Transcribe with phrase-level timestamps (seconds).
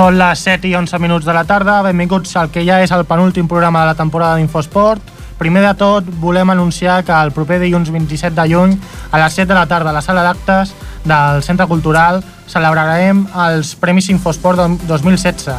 [0.00, 1.74] Són les 7 i 11 minuts de la tarda.
[1.84, 5.10] Benvinguts al que ja és el penúltim programa de la temporada d'Infosport.
[5.36, 8.72] Primer de tot, volem anunciar que el proper dilluns 27 de juny,
[9.12, 10.72] a les 7 de la tarda, a la sala d'actes
[11.04, 15.50] del Centre Cultural, celebrarem els Premis Infosport 2016.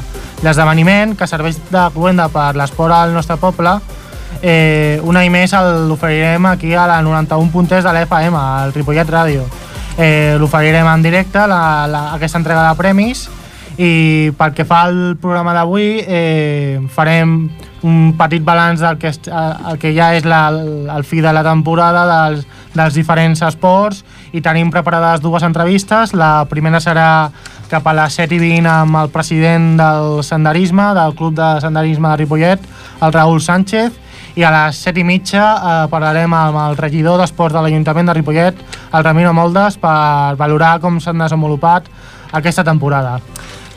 [0.42, 3.76] L'esdeveniment, que serveix de cluenda per l'esport al nostre poble,
[4.42, 9.46] eh, un any més l'oferirem aquí a la 91.3 de l'FM, al Ripollet Ràdio.
[10.00, 13.28] Eh, l'oferirem en directe, la, la, aquesta entrega de premis,
[13.80, 17.50] i pel que fa al programa d'avui eh, farem
[17.88, 21.44] un petit balanç del que, és, el que ja és la, el fi de la
[21.46, 24.04] temporada dels, dels diferents esports.
[24.32, 26.14] I tenim preparades dues entrevistes.
[26.14, 27.32] La primera serà
[27.72, 32.12] cap a les 7 i 20 amb el president del senderisme, del Club de Senderisme
[32.12, 33.98] de Ripollet, el Raül Sánchez,
[34.36, 38.16] i a les 7 i mitja eh, parlarem amb el regidor d'Esports de l'Ajuntament de
[38.20, 38.62] Ripollet,
[38.94, 41.90] el Ramiro Moldes, per valorar com s'han desenvolupat
[42.32, 43.18] aquesta temporada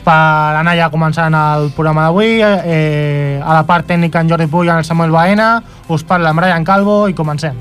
[0.05, 2.37] per anar ja començant el programa d'avui.
[2.41, 5.55] Eh, a la part tècnica en Jordi Puig i en el Samuel Baena,
[5.89, 7.57] us parla en Brian Calvo i comencem.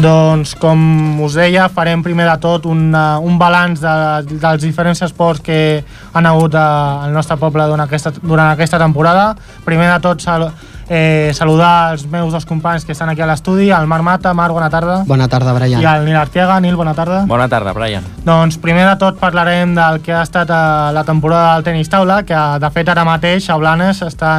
[0.00, 5.44] Doncs, com us deia, farem primer de tot un, un balanç de, dels diferents esports
[5.44, 5.84] que
[6.16, 9.34] han hagut al nostre poble durant aquesta, durant aquesta temporada.
[9.66, 10.46] Primer de tot, sal,
[10.90, 14.34] eh, saludar els meus dos companys que estan aquí a l'estudi, el Marc Mata.
[14.34, 15.04] Marc, bona tarda.
[15.06, 15.78] Bona tarda, Brian.
[15.80, 16.58] I el Nil Artiega.
[16.60, 17.22] Nil, bona tarda.
[17.30, 18.04] Bona tarda, Brian.
[18.26, 22.24] Doncs primer de tot parlarem del que ha estat eh, la temporada del tenis taula,
[22.26, 24.32] que de fet ara mateix a Blanes està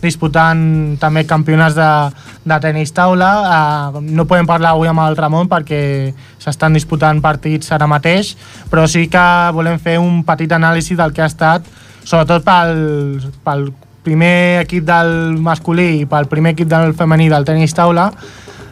[0.00, 1.90] disputant també campionats de,
[2.48, 3.30] de tenis taula.
[3.44, 5.82] Eh, no podem parlar avui amb el Ramon perquè
[6.40, 8.32] s'estan disputant partits ara mateix,
[8.72, 11.68] però sí que volem fer un petit anàlisi del que ha estat
[12.08, 12.74] sobretot pel,
[13.44, 13.68] pel
[14.02, 18.10] primer equip del masculí i pel primer equip del femení del tenis taula,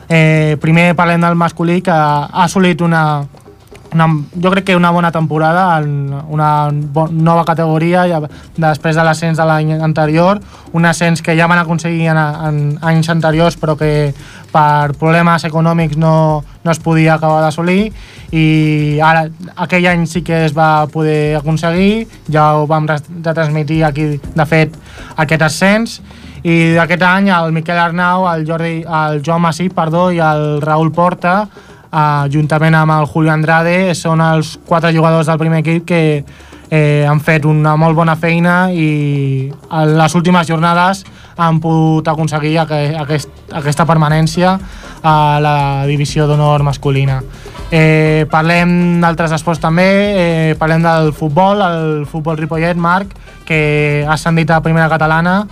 [0.09, 3.27] eh, primer parlem del masculí que ha assolit una,
[3.93, 4.06] una,
[4.43, 8.21] jo crec que una bona temporada en una nova categoria ja,
[8.56, 10.41] després de l'ascens de l'any anterior
[10.72, 14.15] un ascens que ja van aconseguir en, en anys anteriors però que
[14.53, 17.91] per problemes econòmics no, no es podia acabar d'assolir
[18.33, 19.27] i ara
[19.65, 24.77] aquell any sí que es va poder aconseguir ja ho vam retransmitir aquí de fet
[25.17, 26.01] aquest ascens
[26.43, 30.93] i d'aquest any el Miquel Arnau, el, Jordi, el Joan Massí perdó, i el Raül
[30.95, 36.03] Porta uh, juntament amb el Julio Andrade, són els quatre jugadors del primer equip que
[36.71, 41.05] eh, han fet una molt bona feina i en les últimes jornades
[41.38, 44.56] han pogut aconseguir aquest, aquesta permanència
[45.06, 45.56] a la
[45.87, 47.22] divisió d'honor masculina.
[47.71, 53.15] Eh, parlem d'altres esports també, eh, parlem del futbol, el futbol Ripollet, Marc,
[53.47, 55.47] que ha ascendit a primera catalana,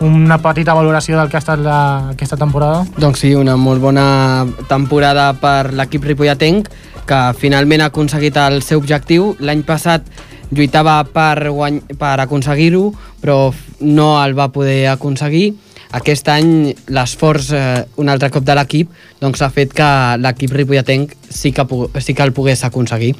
[0.00, 1.78] una petita valoració del que ha estat la,
[2.14, 2.84] aquesta temporada?
[2.96, 6.70] Doncs sí, una molt bona temporada per l'equip ripolletenc,
[7.08, 9.32] que finalment ha aconseguit el seu objectiu.
[9.40, 10.06] L'any passat
[10.54, 11.50] lluitava per,
[11.98, 13.50] per aconseguir-ho, però
[13.80, 15.54] no el va poder aconseguir.
[15.96, 18.90] Aquest any l'esforç, eh, un altre cop de l'equip,
[19.20, 19.88] doncs ha fet que
[20.20, 21.64] l'equip ripolletenc sí que,
[22.00, 23.14] sí que el pogués aconseguir.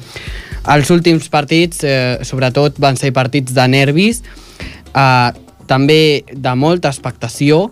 [0.69, 4.21] Els últims partits, eh, sobretot, van ser partits de nervis,
[4.93, 5.31] eh,
[5.65, 7.69] també de molta expectació.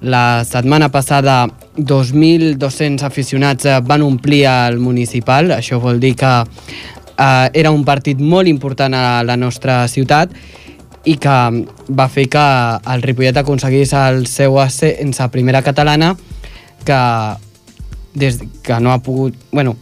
[0.00, 6.32] La setmana passada 2.200 aficionats eh, van omplir el municipal, això vol dir que
[7.18, 10.32] eh, era un partit molt important a la nostra ciutat
[11.04, 11.36] i que
[11.94, 12.44] va fer que
[12.94, 16.14] el Ripollet aconseguís el seu ascens a primera catalana
[16.84, 17.02] que
[18.14, 19.34] des que no ha pogut...
[19.52, 19.76] Bueno,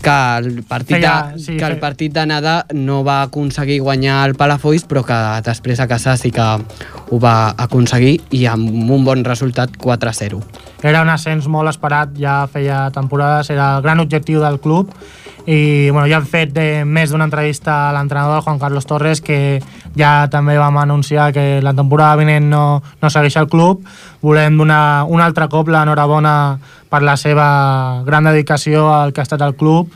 [0.00, 4.86] que el partit, Feia, sí, que el partit d'anada no va aconseguir guanyar el Palafolls,
[4.88, 9.76] però que després a casa sí que ho va aconseguir i amb un bon resultat
[9.76, 10.40] 4-0.
[10.82, 14.94] Era un ascens molt esperat, ja feia temporades, era el gran objectiu del club
[15.46, 19.60] i bueno, ja hem fet de, més d'una entrevista a l'entrenador Juan Carlos Torres que
[19.98, 23.82] ja també vam anunciar que la temporada vinent no, no segueix el club
[24.22, 26.34] volem donar un altre cop l'enhorabona
[26.90, 29.90] per la seva gran dedicació al que ha estat el club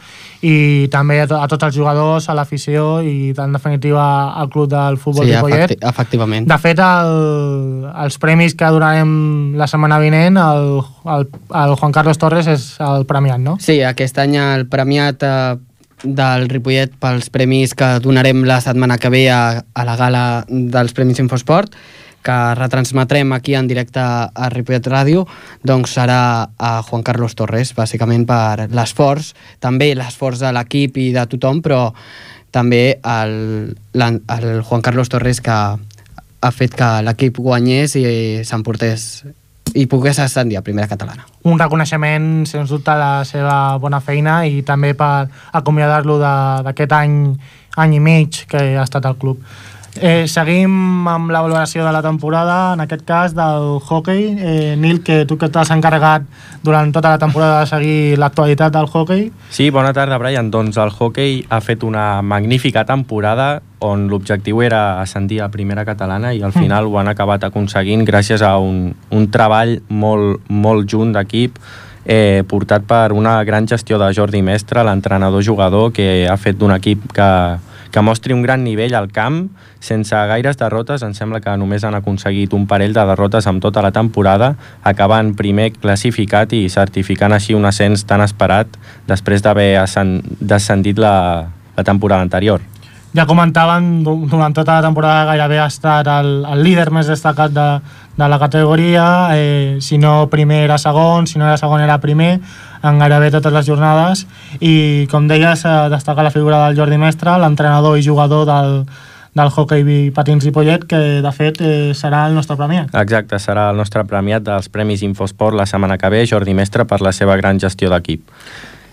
[0.44, 4.04] i també a, to a tots els jugadors, a l'afició i en definitiva
[4.36, 5.70] al club del futbol sí, Ripollet.
[5.70, 6.48] Efecti efectivament.
[6.50, 9.14] De fet, el, els premis que donarem
[9.56, 10.82] la setmana vinent, el,
[11.16, 11.28] el,
[11.62, 13.56] el Juan Carlos Torres és el premiat, no?
[13.62, 15.54] Sí, aquest any el premiat eh,
[16.04, 20.92] del Ripollet pels premis que donarem la setmana que ve a, a la gala dels
[20.92, 21.74] Premis Infosport
[22.24, 25.26] que retransmetrem aquí en directe a Ripollet Ràdio,
[25.60, 31.26] doncs serà a Juan Carlos Torres, bàsicament per l'esforç, també l'esforç de l'equip i de
[31.34, 31.90] tothom, però
[32.50, 35.58] també el, el Juan Carlos Torres que
[36.44, 38.06] ha fet que l'equip guanyés i
[38.44, 39.24] s'emportés
[39.74, 41.26] i pogués ascendir a primera catalana.
[41.44, 47.16] Un reconeixement, sens dubte, a la seva bona feina i també per acomiadar-lo d'aquest any,
[47.76, 49.42] any i mig que ha estat al club.
[50.00, 54.24] Eh, seguim amb la valoració de la temporada, en aquest cas del hockey.
[54.38, 56.26] Eh, Nil, que tu que t'has encarregat
[56.64, 59.30] durant tota la temporada de seguir l'actualitat del hockey.
[59.50, 60.50] Sí, bona tarda, Brian.
[60.50, 66.32] Doncs el hockey ha fet una magnífica temporada on l'objectiu era ascendir a primera catalana
[66.32, 66.92] i al final mm.
[66.92, 71.58] ho han acabat aconseguint gràcies a un, un treball molt, molt junt d'equip
[72.04, 77.12] eh, portat per una gran gestió de Jordi Mestre, l'entrenador-jugador que ha fet d'un equip
[77.12, 77.30] que,
[77.94, 81.94] que mostri un gran nivell al camp, sense gaires derrotes, em sembla que només han
[81.94, 87.54] aconseguit un parell de derrotes amb tota la temporada, acabant primer classificat i certificant així
[87.54, 88.74] un ascens tan esperat
[89.06, 89.76] després d'haver
[90.42, 91.14] descendit la,
[91.76, 92.66] la temporada anterior.
[93.14, 97.68] Ja comentaven, durant tota la temporada gairebé ha estat el, el líder més destacat de,
[98.18, 99.04] de la categoria,
[99.38, 102.40] eh, si no primer era segon, si no era segon era primer,
[102.84, 104.26] en gairebé totes les jornades,
[104.60, 108.84] i com deies, eh, destaca la figura del Jordi Mestre, l'entrenador i jugador del,
[109.34, 112.92] del hockey patins Ripollet, que de fet eh, serà el nostre premiat.
[113.00, 117.00] Exacte, serà el nostre premiat dels Premis Infosport la setmana que ve, Jordi Mestre, per
[117.02, 118.28] la seva gran gestió d'equip.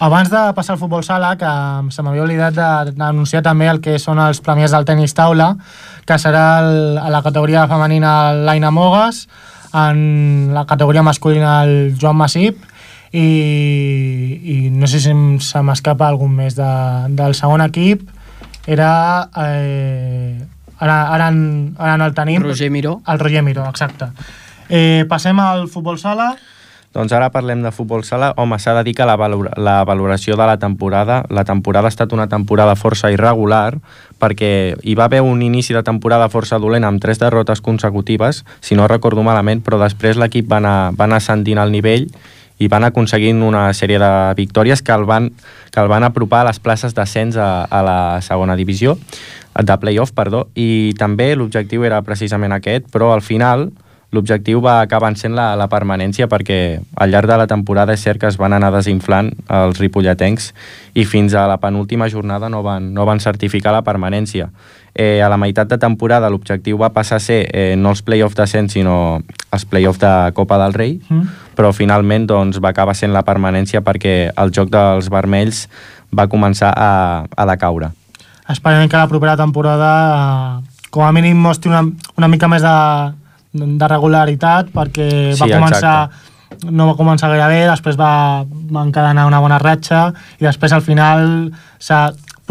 [0.01, 1.49] Abans de passar al futbol sala, que
[1.93, 2.55] se m'havia oblidat
[2.97, 5.51] d'anunciar també el que són els premiers del tenis taula,
[6.09, 9.27] que serà el, a la categoria femenina l'Aina Mogas,
[9.77, 12.57] en la categoria masculina el Joan Massip,
[13.11, 13.27] i,
[14.43, 15.11] i no sé si
[15.43, 16.71] se m'escapa algun més de,
[17.17, 18.07] del segon equip,
[18.67, 19.29] era...
[19.35, 20.39] Eh,
[20.81, 22.41] ara, ara, en, ara en el tenim.
[22.43, 23.01] Roger Miró.
[23.07, 24.09] El Roger Miró, exacte.
[24.69, 26.33] Eh, passem al futbol sala.
[26.91, 28.33] Doncs ara parlem de futbol sala.
[28.35, 31.93] Home, s'ha de dir que la, valor la valoració de la temporada, la temporada ha
[31.93, 33.77] estat una temporada força irregular
[34.19, 38.75] perquè hi va haver un inici de temporada força dolent amb tres derrotes consecutives, si
[38.75, 42.09] no recordo malament, però després l'equip va, anar, va anar ascendint al nivell
[42.61, 45.31] i van aconseguint una sèrie de victòries que el van,
[45.73, 48.97] que el van apropar a les places d'ascens a, a la segona divisió,
[49.51, 53.71] de playoff, perdó, i també l'objectiu era precisament aquest, però al final
[54.11, 58.19] l'objectiu va acabar sent la, la permanència perquè al llarg de la temporada és cert
[58.19, 60.51] que es van anar desinflant els ripolletencs
[60.99, 64.49] i fins a la penúltima jornada no van, no van certificar la permanència.
[64.91, 68.35] Eh, a la meitat de temporada l'objectiu va passar a ser eh, no els play-off
[68.35, 69.21] d'ascens sinó
[69.51, 71.40] els play-off de Copa del Rei, mm.
[71.55, 75.65] Però finalment doncs, va acabar sent la permanència perquè el joc dels vermells
[76.15, 76.91] va començar a,
[77.25, 77.91] a decaure.
[78.51, 79.91] Esperem que la propera temporada
[80.61, 81.85] eh, com a mínim mostri una,
[82.17, 82.75] una mica més de,
[83.53, 86.71] de regularitat perquè sí, va començar exacte.
[86.71, 90.09] no va començar gaire bé, després va, va encadenar una bona ratxa
[90.39, 91.51] i després al final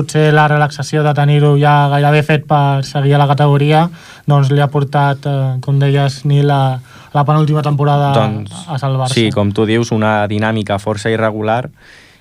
[0.00, 3.86] potser la relaxació de tenir-ho ja gairebé fet per seguir a la categoria
[4.26, 6.80] doncs li ha portat, eh, com deies Nil, la,
[7.12, 9.14] la penúltima temporada doncs, a salvar-se.
[9.14, 11.66] Sí, com tu dius, una dinàmica força irregular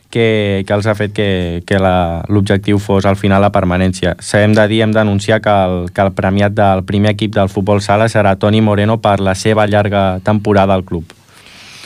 [0.10, 1.30] que, que els ha fet que,
[1.70, 4.16] que l'objectiu fos al final la permanència.
[4.42, 7.84] Hem de dir, hem d'anunciar que, el, que el premiat del primer equip del futbol
[7.86, 11.19] sala serà Toni Moreno per la seva llarga temporada al club.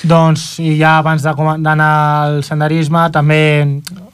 [0.04, 1.92] Doncs, i ja abans d'anar
[2.28, 3.38] al senderisme, també,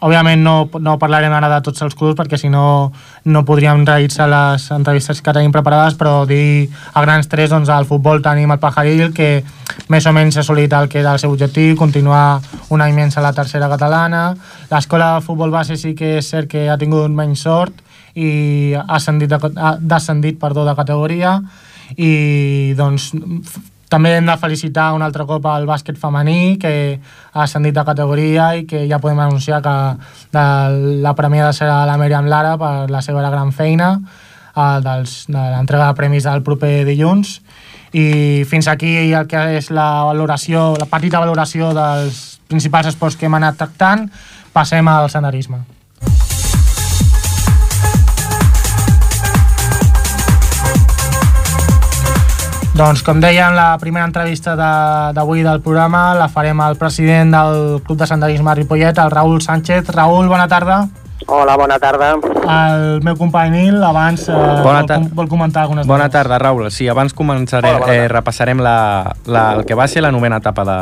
[0.06, 0.54] òbviament no,
[0.86, 2.92] no parlarem ara de tots els clubs perquè si no,
[3.26, 7.90] no podríem realitzar les entrevistes que tenim preparades, però dir a grans tres, doncs al
[7.90, 9.42] futbol tenim el Pajaril, que
[9.90, 12.38] més o menys ha assolit el que era el seu objectiu, continuar
[12.70, 14.36] un any menys a la tercera catalana.
[14.70, 17.82] L'escola de futbol base sí que és cert que ha tingut menys sort
[18.14, 21.40] i ha ascendit de, ha descendit perdó, de categoria
[21.98, 23.10] i doncs
[23.90, 26.72] també hem de felicitar un altre cop al bàsquet femení, que
[27.34, 29.76] ha ascendit de categoria i que ja podem anunciar que
[30.32, 30.46] de
[31.02, 35.90] la premiada serà la Mèriam Lara per la seva gran feina eh, dels, de l'entrega
[35.90, 37.40] de premis del proper dilluns.
[37.98, 43.26] I fins aquí el que és la valoració, la petita valoració dels principals esports que
[43.26, 44.06] hem anat tractant,
[44.54, 45.79] passem al senderisme.
[52.80, 57.82] Doncs com dèiem, la primera entrevista d'avui de, del programa la farem al president del
[57.84, 59.90] Club de Senderisme Ripollet, el Raül Sánchez.
[59.92, 60.78] Raül, bona tarda.
[61.28, 62.14] Hola, bona tarda.
[62.16, 66.70] El meu company Nil, abans eh, bona vol, vol comentar algunes Bona tarda, Raül.
[66.72, 68.78] Sí, abans començaré, Hola, eh, repassarem la,
[69.28, 70.80] la, el que va ser la novena etapa de,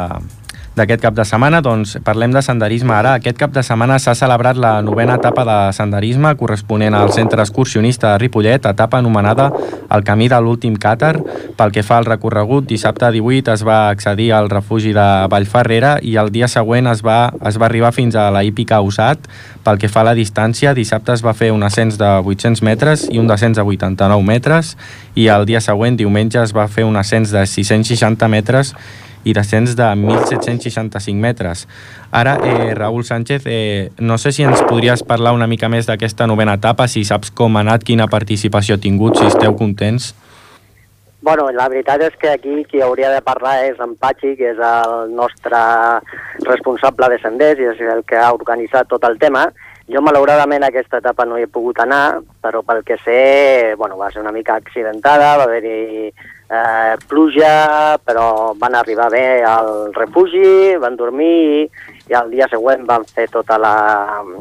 [0.78, 3.16] d'aquest cap de setmana, doncs parlem de senderisme ara.
[3.18, 8.14] Aquest cap de setmana s'ha celebrat la novena etapa de senderisme corresponent al centre excursionista
[8.14, 9.50] de Ripollet, etapa anomenada
[9.90, 11.16] el camí de l'últim càter.
[11.58, 16.16] Pel que fa al recorregut, dissabte 18 es va accedir al refugi de Vallferrera i
[16.22, 19.26] el dia següent es va, es va arribar fins a la hípica Usat.
[19.66, 23.08] Pel que fa a la distància, dissabte es va fer un ascens de 800 metres
[23.10, 24.76] i un descens de 89 metres
[25.16, 28.76] i el dia següent, diumenge, es va fer un ascens de 660 metres
[29.28, 31.68] i descens de 1.765 metres.
[32.12, 36.28] Ara, eh, Raül Sánchez, eh, no sé si ens podries parlar una mica més d'aquesta
[36.28, 40.14] novena etapa, si saps com ha anat, quina participació ha tingut, si esteu contents.
[41.28, 44.60] Bueno, la veritat és que aquí qui hauria de parlar és en Patxi, que és
[44.64, 45.60] el nostre
[46.46, 49.50] responsable de senders i és el que ha organitzat tot el tema.
[49.92, 54.12] Jo, malauradament, aquesta etapa no hi he pogut anar, però pel que sé, bueno, va
[54.12, 56.14] ser una mica accidentada, va haver-hi
[56.50, 61.68] eh, pluja, però van arribar bé al refugi, van dormir
[62.08, 63.76] i el dia següent van fer tota la,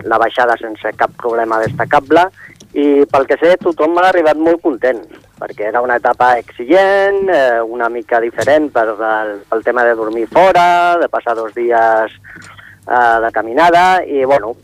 [0.07, 2.29] la baixada sense cap problema destacable
[2.77, 5.01] i pel que sé tothom ha arribat molt content
[5.37, 10.27] perquè era una etapa exigent, eh, una mica diferent per, el, pel tema de dormir
[10.33, 14.55] fora, de passar dos dies eh, de caminada i bueno,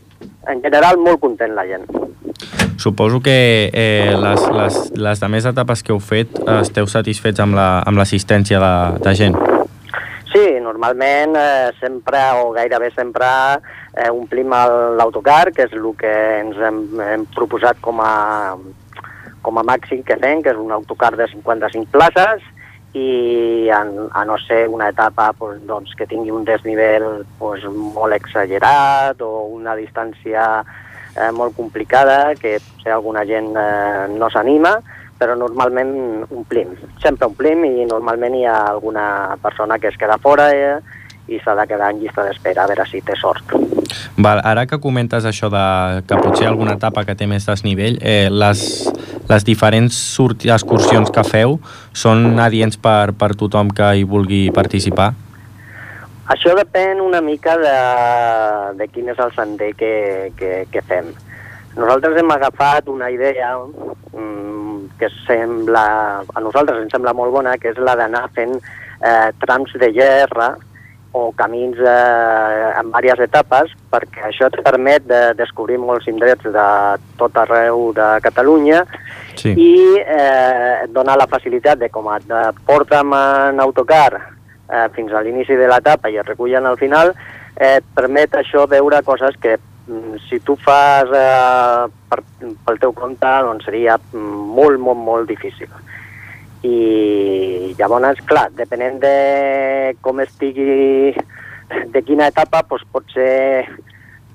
[0.47, 1.85] en general molt content la gent.
[2.83, 7.55] Suposo que eh, les, les, les de més etapes que heu fet esteu satisfets amb
[7.55, 9.37] l'assistència la, amb de, de gent?
[10.33, 14.51] Sí, normalment eh, sempre o gairebé sempre eh, omplim
[14.99, 16.11] l'autocar, que és el que
[16.41, 18.11] ens hem, hem proposat com a,
[19.47, 22.43] com a màxim que fem, que és un autocar de 55 places,
[22.99, 27.63] i a, a no ser una etapa pues, doncs, que tingui un desnivell pues,
[27.95, 30.65] molt exagerat o una distància
[31.15, 34.77] eh, molt complicada, que potser alguna gent eh, no s'anima,
[35.19, 36.73] però normalment omplim.
[37.03, 40.75] Sempre omplim i normalment hi ha alguna persona que es queda fora eh,
[41.31, 43.53] i s'ha de quedar en llista d'espera a veure si té sort.
[44.17, 48.27] Val, ara que comentes això de que potser alguna etapa que té més desnivell, eh,
[48.29, 48.63] les,
[49.29, 49.99] les diferents
[50.43, 51.59] excursions que feu
[51.93, 55.13] són adients per, per tothom que hi vulgui participar?
[56.31, 57.75] Això depèn una mica de,
[58.79, 59.93] de quin és el sender que,
[60.39, 61.11] que, que fem.
[61.75, 65.85] Nosaltres hem agafat una idea mm, que sembla,
[66.23, 70.53] a nosaltres ens sembla molt bona, que és la d'anar fent eh, trams de gerra
[71.13, 76.67] o camins eh, en diverses etapes, perquè això et permet de descobrir molts indrets de
[77.19, 78.85] tot arreu de Catalunya
[79.35, 79.51] sí.
[79.51, 82.31] i eh, et dona la facilitat de com et
[82.65, 84.23] porta'm en autocar
[84.73, 87.13] eh, fins a l'inici de l'etapa i et recullen al final,
[87.55, 92.23] eh, et permet això veure coses que mm, si tu fas eh, per,
[92.65, 95.69] pel teu compte doncs seria molt, molt, molt difícil
[96.63, 101.11] i llavors, clar, depenent de com estigui,
[101.91, 103.67] de quina etapa, doncs pot ser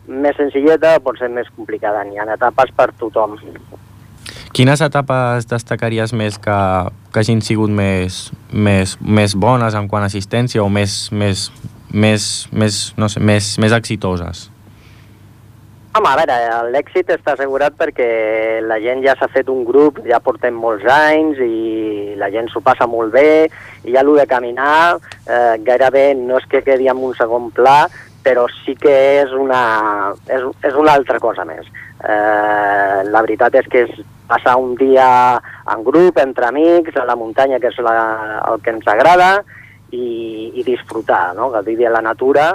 [0.08, 2.04] més senzilleta o pot ser més complicada.
[2.04, 3.36] N'hi ha etapes per tothom.
[4.56, 6.58] Quines etapes destacaries més que,
[7.12, 11.50] que hagin sigut més, més, més bones en quant a assistència o més, més,
[11.92, 14.48] més, més, no sé, més, més exitoses?
[15.98, 16.34] Home, a veure,
[16.72, 18.08] l'èxit està assegurat perquè
[18.64, 22.60] la gent ja s'ha fet un grup, ja portem molts anys i la gent s'ho
[22.64, 23.48] passa molt bé
[23.84, 27.82] i ja l'ho de caminar eh, gairebé no és que quedi en un segon pla,
[28.24, 31.66] però sí que és una, és, és una altra cosa més.
[32.04, 33.98] Eh, la veritat és que és
[34.28, 35.08] passar un dia
[35.72, 37.96] en grup, entre amics, a la muntanya, que és la,
[38.50, 39.30] el que ens agrada,
[39.90, 41.50] i, i disfrutar, no?
[41.50, 42.50] gaudir de la natura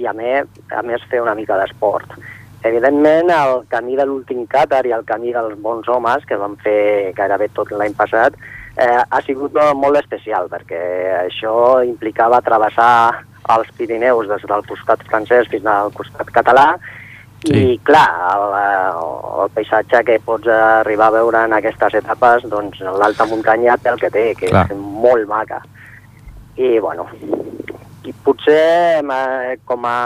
[0.00, 2.16] i a més, a més fer una mica d'esport.
[2.64, 7.12] Evidentment, el camí de l'últim càtar i el camí dels bons homes, que vam fer
[7.16, 8.38] gairebé tot l'any passat,
[8.78, 10.80] eh, ha sigut molt especial, perquè
[11.24, 16.76] això implicava travessar els Pirineus des del costat francès fins al costat català,
[17.44, 17.52] sí.
[17.74, 18.56] i clar, el,
[19.44, 24.00] el paisatge que pots arribar a veure en aquestes etapes, doncs l'alta muntanya té el
[24.00, 24.66] que té, que clar.
[24.70, 25.62] és molt maca.
[26.56, 27.08] I bueno,
[28.04, 29.00] i potser
[29.66, 29.96] com a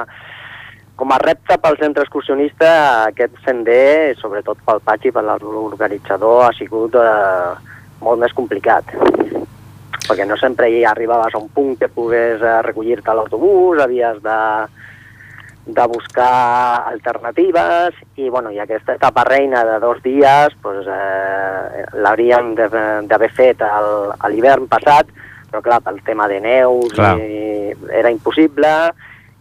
[0.96, 2.68] com a repte pel centre excursionista,
[3.10, 7.50] aquest sender, sobretot pel Patxi, per l'organitzador, ha sigut eh,
[8.00, 8.94] molt més complicat.
[10.06, 14.38] Perquè no sempre hi arribaves a un punt que pogués eh, recollir-te l'autobús, havies de,
[15.66, 22.54] de buscar alternatives i, bueno, i aquesta etapa reina de dos dies pues, eh, l'hauríem
[22.54, 25.10] d'haver fet al, a l'hivern passat,
[25.50, 27.16] però clar, pel tema de neus clar.
[27.18, 28.70] i, era impossible,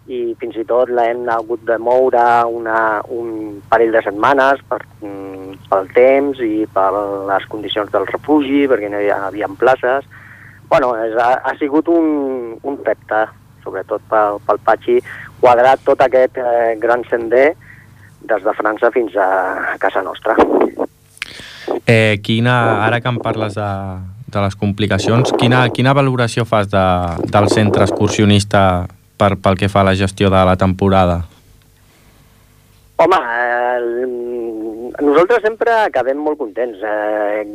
[0.10, 5.56] i fins i tot l'hem hagut de moure una, un parell de setmanes per, mm,
[5.70, 6.90] pel temps i per
[7.30, 10.06] les condicions del refugi, perquè no hi havia places.
[10.70, 13.28] bueno, és, ha, ha sigut un, un repte,
[13.64, 14.96] sobretot pel, pel Patxi,
[15.46, 17.52] quadrat tot aquest eh, gran sender
[18.26, 20.34] des de França fins a casa nostra.
[21.86, 23.70] Eh, quina, ara que em parles de,
[24.34, 26.86] de les complicacions, quina, quina valoració fas de,
[27.30, 28.86] del centre excursionista
[29.20, 31.22] per, pel que fa a la gestió de la temporada?
[33.06, 34.08] Home, eh,
[35.04, 36.82] nosaltres sempre acabem molt contents.
[36.82, 37.46] Eh,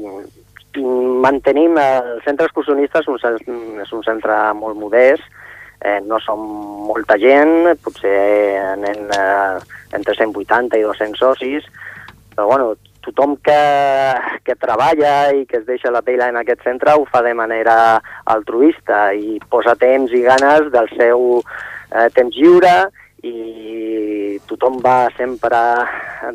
[1.27, 3.19] mantenim el centre excursionista, és un,
[3.83, 5.27] és un centre molt modest,
[5.81, 6.41] eh, no som
[6.89, 9.59] molta gent, potser anem eh,
[9.97, 11.67] entre 180 i 200 socis,
[12.35, 13.61] però bueno, tothom que,
[14.45, 17.75] que treballa i que es deixa la pell en aquest centre ho fa de manera
[18.29, 22.75] altruista i posa temps i ganes del seu eh, temps lliure
[23.25, 25.61] i tothom va sempre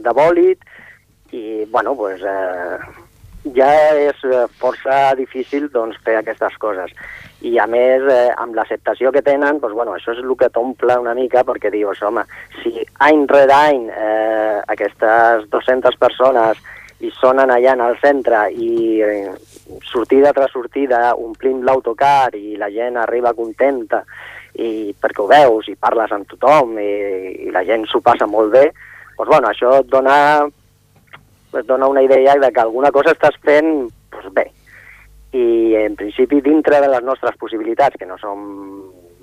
[0.02, 0.62] de bòlit
[1.32, 2.78] i, bueno, pues, eh,
[3.54, 4.22] ja és
[4.62, 6.94] força difícil doncs, fer aquestes coses.
[7.46, 10.98] I, a més, eh, amb l'acceptació que tenen, doncs, bueno, això és el que t'omple
[11.02, 12.24] una mica, perquè dius, home,
[12.62, 12.74] si
[13.06, 16.62] any rere any eh, aquestes 200 persones
[17.06, 19.34] i sonen allà en el centre i eh,
[19.84, 24.02] sortida tras sortida omplim l'autocar i la gent arriba contenta
[24.56, 26.92] i perquè ho veus i parles amb tothom i,
[27.48, 28.70] i la gent s'ho passa molt bé,
[29.18, 30.18] doncs, bueno, això et dona
[31.56, 34.50] et dona una idea de que alguna cosa estàs fent doncs bé.
[35.36, 38.46] I en principi dintre de les nostres possibilitats, que no som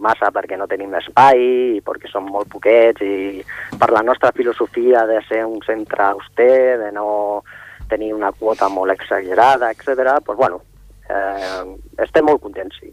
[0.03, 1.41] massa perquè no tenim espai
[1.79, 3.43] i perquè som molt poquets i
[3.79, 7.43] per la nostra filosofia de ser un centre auster, de no
[7.89, 10.19] tenir una quota molt exagerada, etc.
[10.27, 10.61] doncs bueno,
[11.09, 11.63] eh,
[12.03, 12.93] estem molt contents, sí.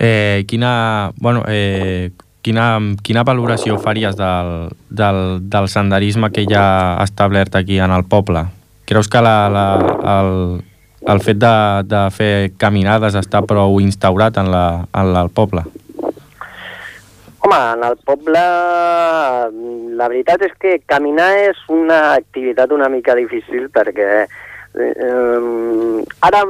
[0.00, 2.10] Eh, quina, bueno, eh,
[2.42, 5.20] quina, quina valoració faries del, del,
[5.50, 6.64] del senderisme que ja
[6.96, 8.46] ha establert aquí en el poble?
[8.88, 9.66] Creus que la, la,
[10.16, 10.62] el,
[11.08, 11.54] el fet de,
[11.88, 15.64] de fer caminades està prou instaurat en, la, en el poble?
[17.40, 18.40] Home, en el poble
[19.96, 26.42] la veritat és que caminar és una activitat una mica difícil perquè eh, ara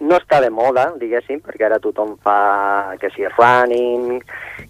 [0.00, 4.20] no està de moda, diguéssim, perquè ara tothom fa que si running,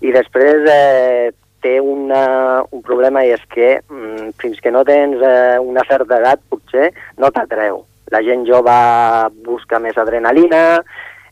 [0.02, 5.22] i després eh, té una, un problema i és que mm, fins que no tens
[5.22, 7.82] eh, una certa edat potser no t'atreu.
[8.14, 8.76] La gent jove
[9.46, 10.80] busca més adrenalina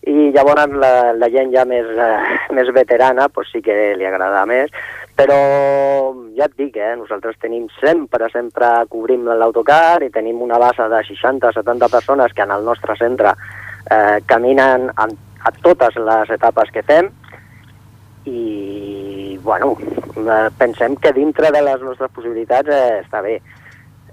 [0.04, 4.44] i llavors la, la gent ja més, eh, més veterana pues sí que li agrada
[4.48, 4.72] més,
[5.16, 5.38] però
[6.36, 11.02] ja et dic, eh, nosaltres tenim sempre, sempre cobrim l'autocar i tenim una base de
[11.08, 13.32] 60-70 persones que en el nostre centre
[13.90, 17.12] eh, caminen a, a totes les etapes que fem
[18.24, 19.76] i, bueno,
[20.16, 23.38] eh, pensem que dintre de les nostres possibilitats eh, està bé.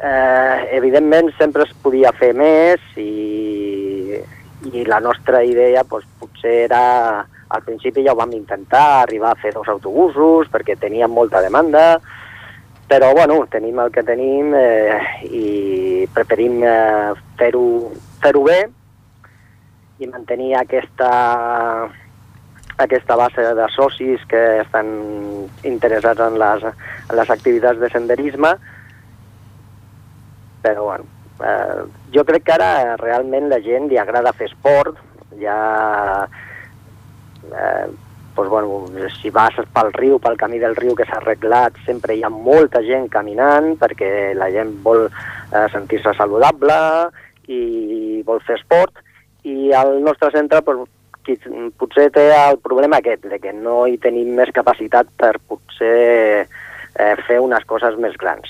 [0.03, 4.17] Eh, evidentment, sempre es podia fer més i,
[4.73, 6.81] i la nostra idea doncs, potser era,
[7.21, 11.99] al principi ja ho vam intentar, arribar a fer dos autobusos perquè teníem molta demanda,
[12.89, 14.97] però bueno, tenim el que tenim eh,
[15.29, 15.45] i
[16.17, 17.63] preferim eh, fer-ho
[18.25, 18.59] fer, bé
[20.01, 21.13] i mantenir aquesta,
[22.81, 24.95] aquesta base de socis que estan
[25.61, 28.57] interessats en les, en les activitats de senderisme,
[30.61, 31.05] però bueno,
[31.43, 31.81] eh,
[32.13, 34.97] jo crec que ara realment la gent li agrada fer esport,
[35.41, 35.57] ja
[37.49, 37.85] eh,
[38.35, 38.85] doncs, bueno,
[39.21, 42.81] si vas pel riu, pel camí del riu que s'ha arreglat, sempre hi ha molta
[42.85, 46.77] gent caminant perquè la gent vol eh, sentir-se saludable
[47.51, 49.01] i vol fer esport
[49.43, 50.89] i al nostre centre doncs,
[51.77, 57.15] potser té el problema aquest, de que no hi tenim més capacitat per potser eh,
[57.27, 58.49] fer unes coses més grans.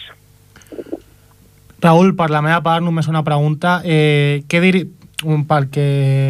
[1.81, 3.79] Raül, per la meva part, només una pregunta.
[3.83, 4.87] Eh, què dir
[5.21, 5.85] pel que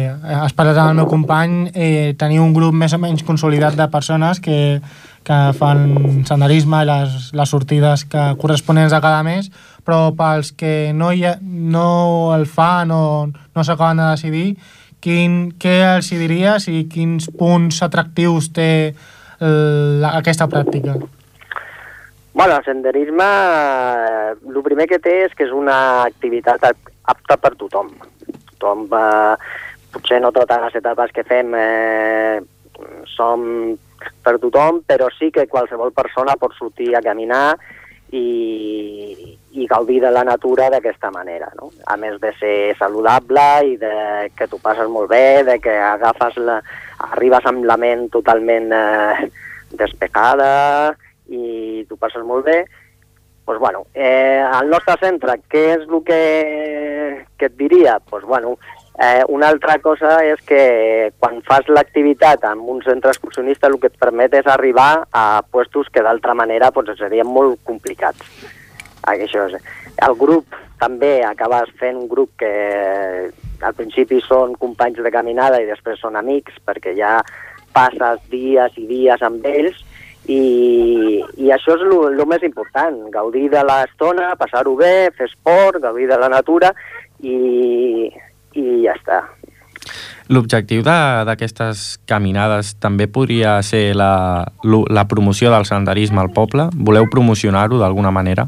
[0.08, 3.86] has parlat amb el meu company, eh, teniu un grup més o menys consolidat de
[3.92, 4.80] persones que,
[5.24, 9.48] que fan senderisme i les, les sortides que corresponents a cada mes,
[9.84, 14.46] però pels que no, hi ha, no el fan o no s'acaben de decidir,
[15.02, 18.70] quin, què els diries i quins punts atractius té
[19.42, 21.00] la, aquesta pràctica?
[22.34, 27.52] Bueno, el senderisme, eh, el primer que té és que és una activitat apta per
[27.60, 27.90] tothom.
[28.54, 29.36] Tothom, eh,
[29.92, 32.40] potser no totes les etapes que fem eh,
[33.12, 33.76] som
[34.24, 37.52] per tothom, però sí que qualsevol persona pot sortir a caminar
[38.16, 41.68] i, i gaudir de la natura d'aquesta manera, no?
[41.84, 43.94] A més de ser saludable i de
[44.36, 46.62] que t'ho passes molt bé, de que agafes la,
[47.12, 49.30] arribes amb la ment totalment eh,
[49.76, 50.96] despejada
[51.32, 52.60] i t'ho passes molt bé,
[53.44, 56.22] pues bueno, eh, al nostre centre, què és el que,
[57.36, 57.98] que et diria?
[58.08, 58.56] Pues bueno,
[58.98, 63.88] Eh, una altra cosa és que quan fas l'activitat en un centre excursionista el que
[63.88, 68.20] et permet és arribar a puestos que d'altra manera doncs, serien molt complicats.
[69.08, 69.56] Això és.
[69.96, 72.52] El grup també acabes fent un grup que
[73.62, 77.16] al principi són companys de caminada i després són amics perquè ja
[77.72, 79.80] passes dies i dies amb ells
[80.30, 86.06] i, i això és el més important, gaudir de l'estona, passar-ho bé, fer esport, gaudir
[86.10, 86.70] de la natura
[87.22, 88.06] i,
[88.54, 89.22] i ja està.
[90.32, 96.70] L'objectiu d'aquestes caminades també podria ser la, la promoció del senderisme al poble?
[96.72, 98.46] Voleu promocionar-ho d'alguna manera?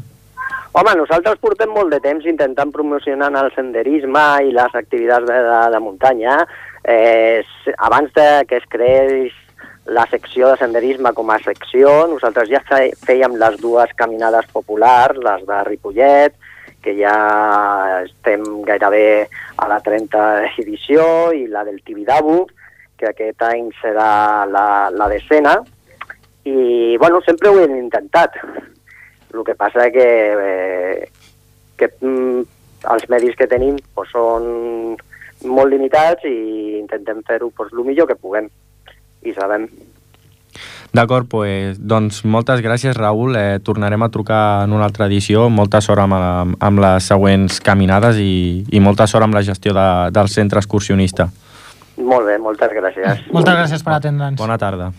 [0.75, 5.59] Home, nosaltres portem molt de temps intentant promocionar el senderisme i les activitats de, de,
[5.71, 6.41] de muntanya.
[6.83, 7.43] Eh,
[7.77, 9.35] abans de que es creés
[9.85, 12.61] la secció de senderisme com a secció, nosaltres ja
[13.05, 16.33] fèiem les dues caminades populars, les de Ripollet,
[16.81, 17.15] que ja
[18.03, 20.23] estem gairebé a la 30
[20.61, 22.45] edició, i la del Tibidabo,
[22.97, 25.59] que aquest any serà la, la decena.
[26.45, 28.37] I, bueno, sempre ho hem intentat.
[29.33, 30.05] El que passa que,
[30.49, 31.09] eh,
[31.77, 32.45] que mm,
[32.93, 34.95] els medis que tenim pues, són
[35.45, 38.47] molt limitats i intentem fer-ho pues, el millor que puguem
[39.25, 39.67] i sabem.
[40.95, 43.35] D'acord, pues, doncs moltes gràcies, Raül.
[43.35, 45.49] Eh, tornarem a trucar en una altra edició.
[45.49, 49.73] Molta sort amb, la- amb les següents caminades i, i molta sort amb la gestió
[49.75, 51.27] de, del centre excursionista.
[51.97, 53.25] Molt bé, moltes gràcies.
[53.33, 54.39] Moltes gràcies per atendre'ns.
[54.39, 54.91] Bona tarda.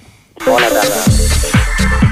[0.44, 2.06] Bona tarda.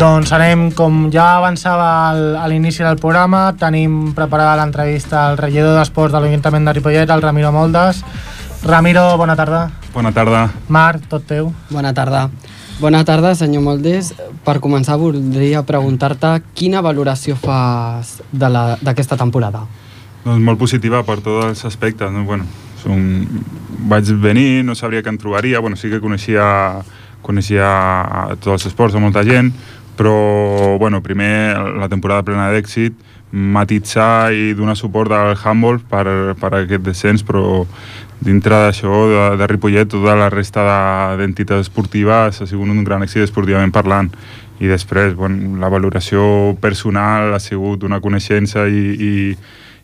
[0.00, 5.74] Doncs anem, com ja avançava al, a l'inici del programa, tenim preparada l'entrevista al regidor
[5.76, 8.00] d'Esports de l'Ajuntament de Ripollet, el Ramiro Moldes.
[8.64, 9.66] Ramiro, bona tarda.
[9.92, 10.46] Bona tarda.
[10.68, 11.50] Marc, tot teu.
[11.74, 12.28] Bona tarda.
[12.80, 14.14] Bona tarda, senyor Moldes.
[14.46, 19.66] Per començar, voldria preguntar-te quina valoració fas de la- d'aquesta temporada?
[20.24, 22.12] Doncs molt positiva per tots els aspectes.
[22.12, 22.24] No?
[22.28, 22.46] Bueno,
[22.82, 23.00] som...
[23.90, 25.60] Vaig venir, no sabria què em trobaria.
[25.64, 26.44] Bueno, sí que coneixia,
[27.24, 27.70] coneixia
[28.42, 29.48] tots els esports, molta gent,
[29.96, 32.98] però bueno, primer la temporada plena d'èxit,
[33.32, 36.04] matitzar i donar suport al handball per,
[36.36, 37.64] per aquest descens, però
[38.20, 43.06] dintre d'això, de, de Ripollet, tota la resta de- d'entitats esportives ha sigut un gran
[43.06, 44.12] èxit esportivament parlant.
[44.60, 49.12] I després, bueno, la valoració personal ha sigut una coneixença i, i,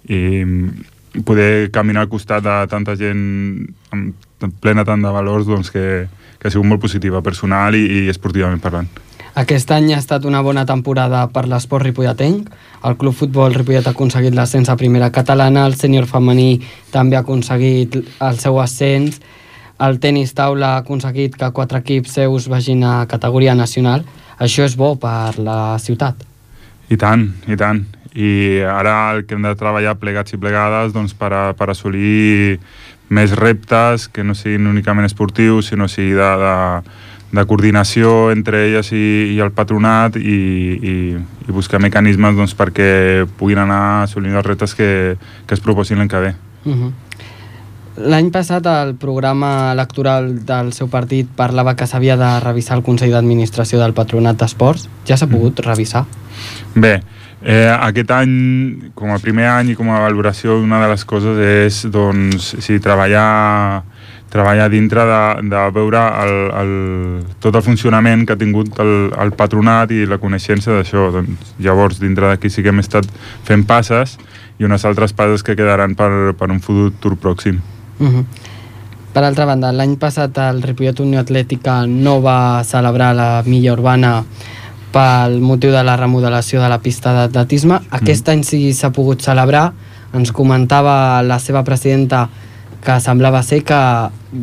[0.08, 4.14] i poder caminar al costat de tanta gent amb,
[4.60, 6.06] plena tant de valors doncs que,
[6.38, 8.88] que ha sigut molt positiva, personal i, i esportivament parlant.
[9.36, 12.46] Aquest any ha estat una bona temporada per l'esport ripolletenc.
[12.88, 17.24] El Club Futbol Ripollet ha aconseguit l'ascens a primera catalana, el sènior femení també ha
[17.24, 19.20] aconseguit el seu ascens,
[19.84, 24.06] el tenis taula ha aconseguit que quatre equips seus vagin a categoria nacional.
[24.40, 26.24] Això és bo per la ciutat.
[26.88, 27.82] I tant, i tant.
[28.16, 32.58] I ara el que hem de treballar plegats i plegades doncs, per, a, per assolir
[33.12, 36.54] més reptes que no siguin únicament esportius, sinó sigui de, de,
[37.36, 40.40] de coordinació entre elles i, i el patronat i,
[40.80, 40.94] i,
[41.46, 44.90] i buscar mecanismes doncs, perquè puguin anar assolint els reptes que,
[45.46, 46.34] que es proposin l'any que ve.
[46.64, 46.92] Uh -huh.
[47.96, 53.14] L'any passat el programa electoral del seu partit parlava que s'havia de revisar el Consell
[53.14, 54.90] d'Administració del Patronat d'Esports.
[55.08, 56.04] Ja s'ha pogut revisar?
[56.74, 57.00] Bé,
[57.42, 58.32] eh, aquest any,
[58.94, 62.78] com a primer any i com a valoració, una de les coses és doncs, sí,
[62.82, 63.82] treballar,
[64.32, 65.20] treballar dintre de,
[65.52, 66.72] de veure el, el,
[67.42, 71.10] tot el funcionament que ha tingut el, el patronat i la coneixença d'això.
[71.20, 73.08] Doncs, llavors, dintre d'aquí sí que hem estat
[73.46, 74.18] fent passes
[74.58, 77.60] i unes altres passes que quedaran per, per un futur pròxim.
[77.98, 78.24] Uh -huh.
[79.16, 84.24] Per altra banda, l'any passat el Ripollet Unió Atlètica no va celebrar la milla urbana
[84.96, 87.82] pel motiu de la remodelació de la pista d'atletisme.
[87.98, 89.68] Aquest any sí s'ha pogut celebrar.
[90.16, 92.26] Ens comentava la seva presidenta
[92.86, 93.80] que semblava ser que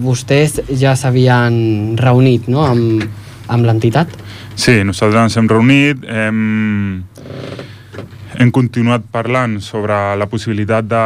[0.04, 2.66] vostès ja s'havien reunit no?
[2.68, 3.06] amb,
[3.48, 4.12] amb l'entitat.
[4.54, 7.02] Sí, nosaltres ens hem reunit, hem,
[8.38, 11.06] hem continuat parlant sobre la possibilitat de,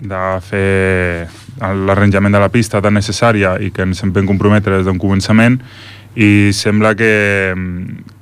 [0.00, 1.28] de fer
[1.60, 5.60] l'arranjament de la pista tan necessària i que ens hem ben comprometre des d'un començament
[6.18, 7.12] i sembla que,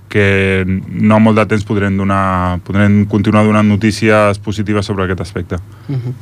[0.09, 5.57] que no molt de temps podrem, donar, podrem continuar donant notícies positives sobre aquest aspecte.
[5.89, 6.15] Uh -huh.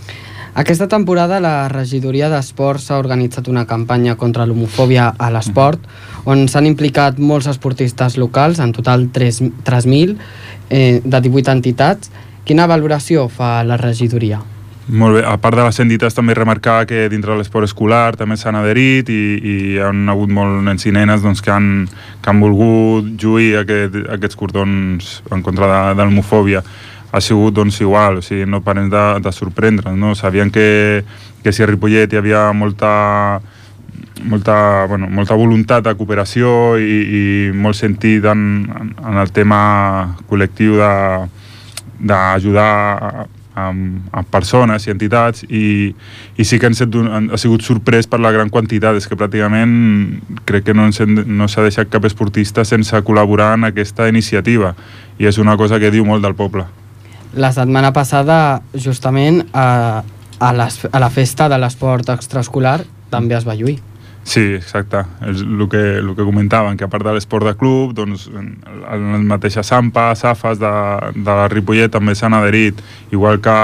[0.55, 5.81] Aquesta temporada la regidoria d'Esports ha organitzat una campanya contra l'homofòbia a l'esport
[6.31, 10.17] on s'han implicat molts esportistes locals, en total 3 3.000
[10.71, 12.11] eh, de 18 entitats.
[12.45, 14.54] Quina valoració fa la regidoria?
[14.85, 18.37] Molt bé, a part de les entitats també remarcar que dintre de l'esport escolar també
[18.37, 21.87] s'han adherit i, i hi ha hagut molts nens i nenes doncs, que, han,
[22.21, 26.61] que han volgut lluir aquest, aquests cordons en contra de, de l'homofòbia
[27.15, 30.13] ha sigut doncs, igual, o sigui, no parem de, de sorprendre'ns, no?
[30.19, 31.05] Sabien que,
[31.45, 33.41] que si a Ripollet hi havia molta,
[34.27, 34.57] molta,
[34.91, 37.23] bueno, molta voluntat de cooperació i, i
[37.55, 38.67] molt sentit en,
[38.99, 39.63] en el tema
[40.29, 40.93] col·lectiu de,
[42.05, 45.95] d'ajudar amb, amb persones i entitats i,
[46.37, 49.75] i sí que set, han, ha sigut sorprès per la gran quantitat, és que pràcticament
[50.49, 54.75] crec que no, no s'ha deixat cap esportista sense col·laborar en aquesta iniciativa
[55.19, 56.67] i és una cosa que diu molt del poble.
[57.35, 60.03] La setmana passada, justament, a,
[60.39, 63.81] a, les, a la festa de l'esport extraescolar també es va lluir.
[64.25, 65.05] Sí, exacte.
[65.29, 69.25] És el que, el que comentaven, que a part de l'esport de club, doncs, les
[69.29, 70.75] mateixes SAMPA, SAFAs de,
[71.19, 72.81] de la Ripollet també s'han adherit,
[73.13, 73.55] igual que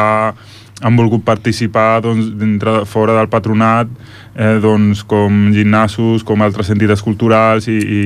[0.80, 3.88] han volgut participar doncs, dintre, fora del patronat
[4.36, 8.04] eh, doncs, com gimnasos, com altres entitats culturals i, i,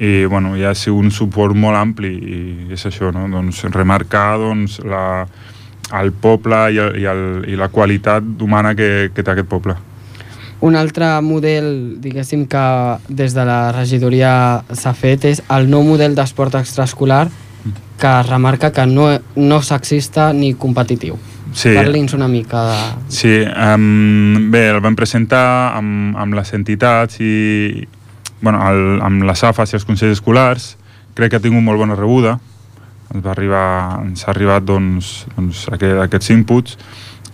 [0.00, 2.40] i bueno, hi ha sigut un suport molt ampli i
[2.76, 3.26] és això, no?
[3.32, 5.26] doncs, remarcar doncs, la,
[6.00, 9.76] el poble i, el, i, el, i la qualitat humana que, que té aquest poble.
[10.60, 12.64] Un altre model, diguéssim, que
[13.08, 14.32] des de la regidoria
[14.76, 17.28] s'ha fet és el nou model d'esport extraescolar
[18.00, 21.18] que remarca que no, no sexista ni competitiu.
[21.52, 21.72] Sí.
[21.74, 22.76] Parli'ns una mica de...
[23.12, 27.86] Sí, um, bé, el vam presentar amb, amb les entitats i
[28.40, 30.74] bueno, el, amb les AFAs i els consells escolars.
[31.16, 32.38] Crec que ha tingut molt bona rebuda.
[33.10, 33.66] Ens va arribar,
[34.06, 36.76] ens ha arribat doncs, doncs aquest, aquests inputs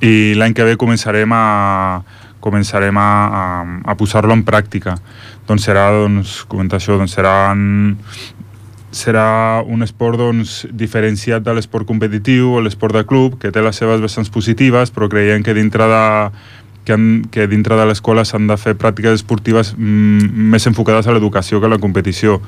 [0.04, 1.44] i l'any que ve començarem a,
[2.46, 3.44] començarem a, a,
[3.90, 4.96] a posar-lo en pràctica.
[5.48, 7.66] Doncs serà, doncs, comentar això, doncs seran
[8.96, 13.76] serà un esport doncs, diferenciat de l'esport competitiu o l'esport de club, que té les
[13.76, 16.04] seves vessants positives, però creiem que dintre de,
[16.86, 21.16] que, han, que dintre de l'escola s'han de fer pràctiques esportives mm, més enfocades a
[21.16, 22.38] l'educació que a la competició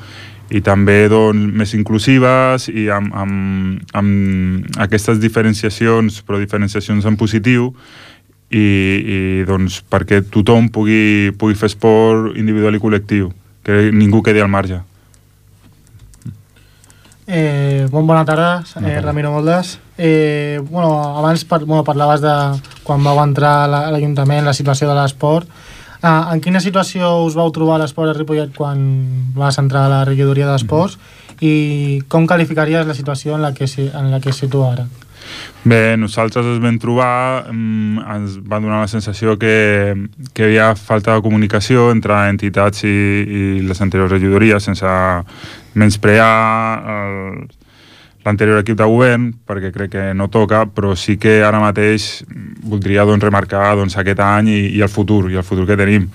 [0.49, 7.75] i també doncs, més inclusives i amb, amb, amb aquestes diferenciacions, però diferenciacions en positiu,
[8.51, 13.33] i, i doncs, perquè tothom pugui, pugui fer esport individual i col·lectiu,
[13.65, 14.81] que ningú quedi al marge.
[17.29, 19.79] Eh, bon, bona tarda, eh, Ramiro Moldes.
[19.99, 22.33] Eh, bueno, abans par bueno, parlaves de
[22.83, 25.45] quan vau entrar a l'Ajuntament, la situació de l'esport.
[26.01, 28.79] Ah, en quina situació us vau trobar l'esport a Ripollet quan
[29.35, 31.37] vas entrar a la regidoria d'esports mm -hmm.
[31.45, 34.87] i com qualificaries la situació en la que, en la que es situa ara?
[35.69, 39.95] Bé, nosaltres ens vam trobar, mm, ens va donar la sensació que,
[40.33, 44.87] que hi havia falta de comunicació entre entitats i, i les anteriors regidories, sense
[45.75, 46.31] menysprear
[48.25, 52.25] l'anterior equip de govern, perquè crec que no toca, però sí que ara mateix
[52.69, 56.09] voldria doncs, remarcar doncs, aquest any i, i el futur, i el futur que tenim.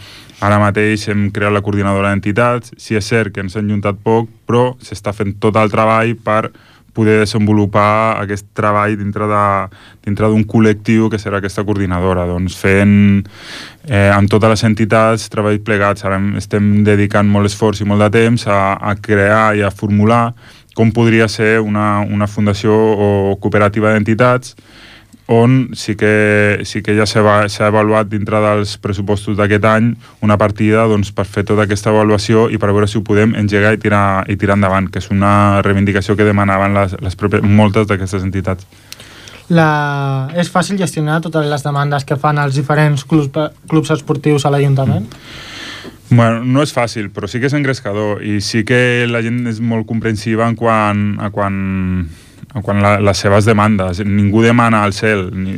[0.44, 4.30] Ara mateix hem creat la coordinadora d'entitats, sí és cert que ens hem juntat poc,
[4.48, 6.52] però s'està fent tot el treball per
[6.94, 12.96] poder desenvolupar aquest treball dintre d'un col·lectiu que serà aquesta coordinadora, doncs fent
[13.90, 16.06] eh, amb totes les entitats treballs plegats.
[16.06, 20.28] Ara estem dedicant molt esforç i molt de temps a, a crear i a formular
[20.74, 23.10] com podria ser una, una fundació o
[23.42, 24.56] cooperativa d'entitats
[25.28, 30.84] on sí que, sí que ja s'ha avaluat dintre dels pressupostos d'aquest any una partida
[30.92, 34.26] doncs, per fer tota aquesta avaluació i per veure si ho podem engegar i tirar,
[34.28, 38.68] i tirar endavant, que és una reivindicació que demanaven les, les propes, moltes d'aquestes entitats.
[39.54, 40.30] La...
[40.40, 43.32] És fàcil gestionar totes les demandes que fan els diferents clubs,
[43.70, 45.08] clubs esportius a l'Ajuntament?
[46.14, 49.60] Bueno, no és fàcil, però sí que és engrescador i sí que la gent és
[49.64, 51.56] molt comprensiva en quan, a quan
[52.62, 54.04] quan la, les seves demandes.
[54.06, 55.58] Ningú demana al cel, ni,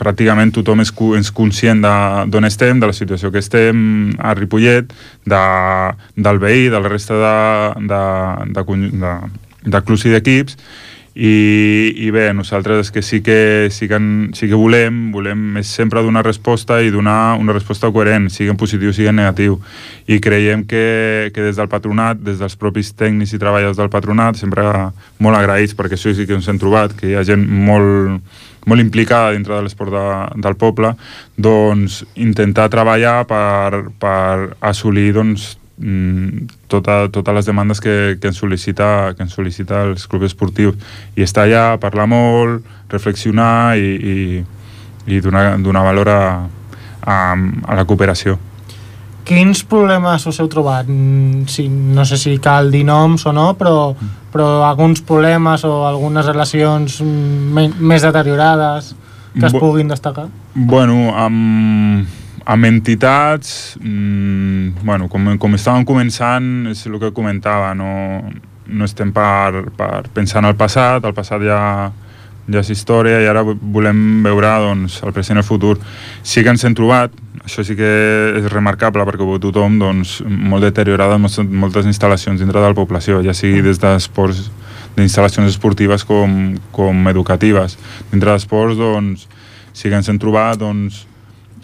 [0.00, 4.92] pràcticament tothom és, és conscient d'on estem, de la situació que estem a Ripollet,
[5.24, 5.42] de,
[6.16, 7.34] del veí, de la resta de,
[7.88, 8.04] de,
[8.58, 8.64] de,
[9.00, 9.16] de,
[9.64, 10.58] de clubs i d'equips,
[11.14, 13.98] i, i bé, nosaltres és que sí que, sí que,
[14.36, 18.58] sí que volem, volem és sempre donar resposta i donar una resposta coherent, sigui en
[18.60, 19.58] positiu, sigui en negatiu.
[20.06, 24.38] I creiem que, que des del patronat, des dels propis tècnics i treballadors del patronat,
[24.38, 24.64] sempre
[25.18, 28.22] molt agraïts, perquè això sí que ens hem trobat, que hi ha gent molt,
[28.70, 30.08] molt implicada dintre de l'esport de,
[30.46, 30.94] del poble,
[31.34, 35.56] doncs intentar treballar per, per assolir doncs,
[36.68, 40.76] tota, totes les demandes que, que, ens sol·licita, que ens sol·licita els clubs esportius
[41.16, 44.16] i estar allà, parlar molt, reflexionar i, i,
[45.08, 46.22] i donar, donar valor a,
[47.00, 48.38] a, a la cooperació.
[49.24, 50.88] Quins problemes us heu trobat?
[50.90, 53.92] Mm, sí, no sé si cal dir noms o no, però,
[54.32, 58.94] però alguns problemes o algunes relacions més deteriorades
[59.36, 60.26] que es puguin destacar?
[60.54, 62.08] Bueno, amb
[62.44, 67.90] amb entitats, mmm, bueno, com, com estàvem començant, és el que comentava, no,
[68.70, 71.60] no estem per, per pensar en el passat, el passat ja,
[72.50, 75.76] ja és història i ara volem veure doncs, el present i el futur.
[76.22, 77.90] Sí que ens hem trobat, això sí que
[78.40, 83.34] és remarcable perquè ho tothom doncs, molt deteriorada moltes, instal·lacions dintre de la població, ja
[83.36, 84.48] sigui des d'esports
[84.96, 87.76] d'instal·lacions esportives com, com educatives.
[88.10, 89.28] Dintre d'esports, doncs,
[89.72, 91.04] sí que ens hem trobat doncs,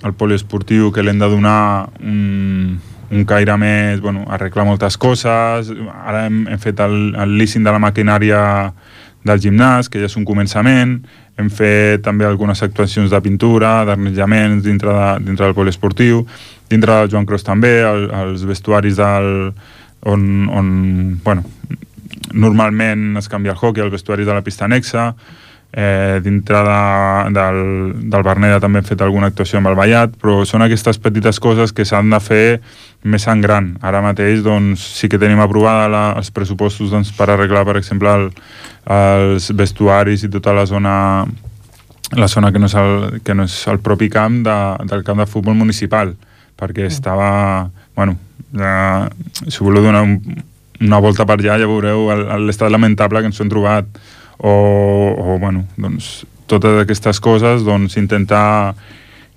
[0.06, 2.78] el poliesportiu que l'hem de donar un,
[3.10, 7.74] un caire més, bueno, arreglar moltes coses, ara hem, hem fet el, el leasing de
[7.74, 8.40] la maquinària
[9.26, 11.00] del gimnàs, que ja és un començament,
[11.36, 16.22] hem fet també algunes actuacions de pintura, d'arnejaments dintre, de, dintre del poliesportiu,
[16.70, 19.50] dintre del Joan Cros també, el, els vestuaris del,
[20.06, 20.70] on, on
[21.24, 21.44] bueno,
[22.32, 25.10] normalment es canvia el hockey, el vestuari de la pista anexa,
[25.76, 26.80] eh, dintre de,
[27.36, 27.58] del,
[28.08, 31.74] del Berneda també hem fet alguna actuació amb el Ballat, però són aquestes petites coses
[31.76, 32.46] que s'han de fer
[33.04, 33.74] més en gran.
[33.84, 38.14] Ara mateix doncs, sí que tenim aprovada la, els pressupostos doncs, per arreglar, per exemple,
[38.16, 38.30] el,
[38.96, 40.96] els vestuaris i tota la zona
[42.16, 45.18] la zona que no és el, que no és el propi camp de, del camp
[45.18, 46.14] de futbol municipal
[46.56, 46.92] perquè mm.
[46.94, 47.30] estava
[47.96, 48.14] bueno,
[48.54, 49.08] ja,
[49.42, 50.20] si voleu donar un,
[50.80, 52.06] una volta per allà ja veureu
[52.46, 53.90] l'estat lamentable que ens hem trobat
[54.38, 54.52] o,
[55.16, 58.74] o bueno, doncs, totes aquestes coses doncs, intentar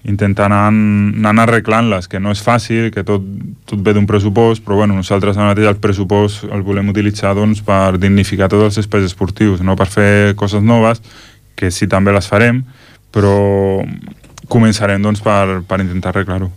[0.04, 3.24] intentar anar, anar arreglant-les, que no és fàcil, que tot,
[3.68, 7.60] tot ve d'un pressupost, però bueno, nosaltres ara mateix el pressupost el volem utilitzar doncs,
[7.66, 11.04] per dignificar tots els espais esportius, no per fer coses noves,
[11.60, 12.64] que sí també les farem,
[13.12, 13.84] però
[14.48, 16.50] començarem doncs, per, per intentar arreglar-ho.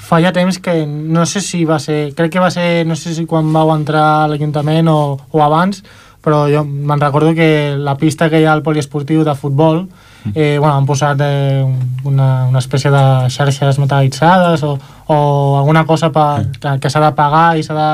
[0.00, 3.12] Fa ja temps que no sé si va ser, crec que va ser, no sé
[3.12, 5.82] si quan vau entrar a l'Ajuntament o, o abans,
[6.20, 9.86] però jo me'n recordo que la pista que hi ha al poliesportiu de futbol
[10.34, 11.64] eh, bueno, han posat eh,
[12.04, 13.02] una, una espècie de
[13.32, 14.74] xarxes metal·litzades o,
[15.08, 15.16] o
[15.58, 17.90] alguna cosa pa, que, que s'ha de pagar i s'ha de,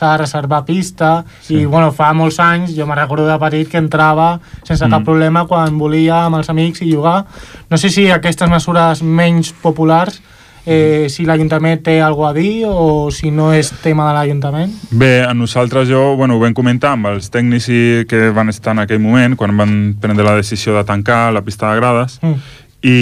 [0.00, 1.62] de reservar pista sí.
[1.62, 4.90] i bueno, fa molts anys jo me'n recordo de petit que entrava sense mm.
[4.90, 7.22] cap problema quan volia amb els amics i jugar
[7.70, 10.20] no sé si aquestes mesures menys populars
[10.66, 14.72] eh, si l'Ajuntament té alguna a dir o si no és tema de l'Ajuntament?
[14.90, 17.68] Bé, a nosaltres jo, bueno, ho vam comentar amb els tècnics
[18.08, 21.70] que van estar en aquell moment, quan van prendre la decisió de tancar la pista
[21.70, 22.34] de grades, mm.
[22.82, 22.98] i,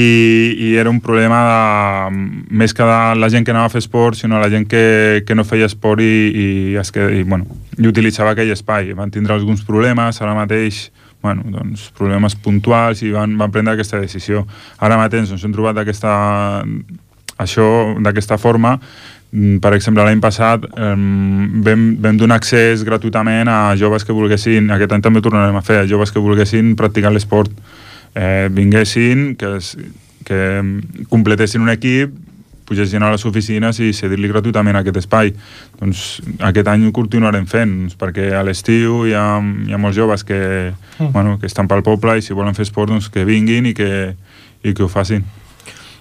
[0.69, 4.19] i era un problema de, més que de la gent que anava a fer esport,
[4.19, 7.47] sinó la gent que, que no feia esport i, i, es que, i, bueno,
[7.79, 8.95] i utilitzava aquell espai.
[8.99, 10.89] Van tindre alguns problemes, ara mateix
[11.23, 14.45] bueno, doncs, problemes puntuals i van, van prendre aquesta decisió.
[14.79, 16.13] Ara mateix ens hem trobat aquesta
[17.39, 20.95] això d'aquesta forma mm, per exemple, l'any passat eh,
[21.67, 25.65] vam, vam donar accés gratuïtament a joves que volguessin, aquest any també ho tornarem a
[25.65, 27.53] fer, a joves que volguessin practicar l'esport.
[28.19, 29.77] Eh, vinguessin, que, es,
[30.27, 30.39] que
[31.13, 32.15] completessin un equip,
[32.69, 35.33] pugessin a les oficines i cedir-li gratuïtament aquest espai.
[35.81, 36.05] Doncs
[36.51, 40.25] aquest any ho continuarem fent, doncs, perquè a l'estiu hi, ha, hi ha molts joves
[40.29, 40.41] que,
[40.99, 41.13] mm.
[41.15, 43.93] bueno, que estan pel poble i si volen fer esport doncs que vinguin i que,
[44.65, 45.25] i que ho facin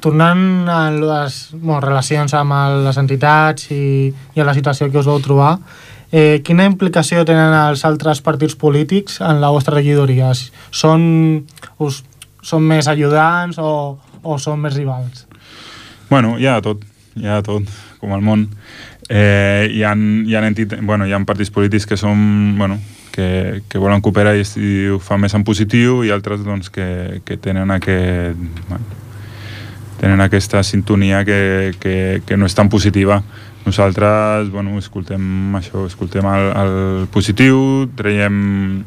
[0.03, 2.55] tornant a les bueno, relacions amb
[2.85, 5.55] les entitats i, i a la situació que us vau trobar,
[6.11, 10.31] eh, quina implicació tenen els altres partits polítics en la vostra regidoria?
[10.71, 11.07] Són,
[11.83, 12.03] us,
[12.41, 13.71] són més ajudants o,
[14.23, 15.25] o són més rivals?
[16.09, 16.83] Bueno, hi ha tot,
[17.17, 17.67] hi ha tot,
[17.99, 18.47] com al món.
[19.09, 20.77] Eh, hi, ha, hi, ha entit...
[20.83, 22.79] bueno, hi ha partits polítics que són, bueno,
[23.11, 27.19] que, que volen cooperar i, i ho fan més en positiu i altres doncs, que,
[27.25, 28.39] que tenen aquest...
[28.69, 29.06] Bueno,
[29.99, 33.21] tenen aquesta sintonia que, que, que no és tan positiva.
[33.67, 38.83] Nosaltres, bueno, escoltem això, escoltem el, el positiu, traiem,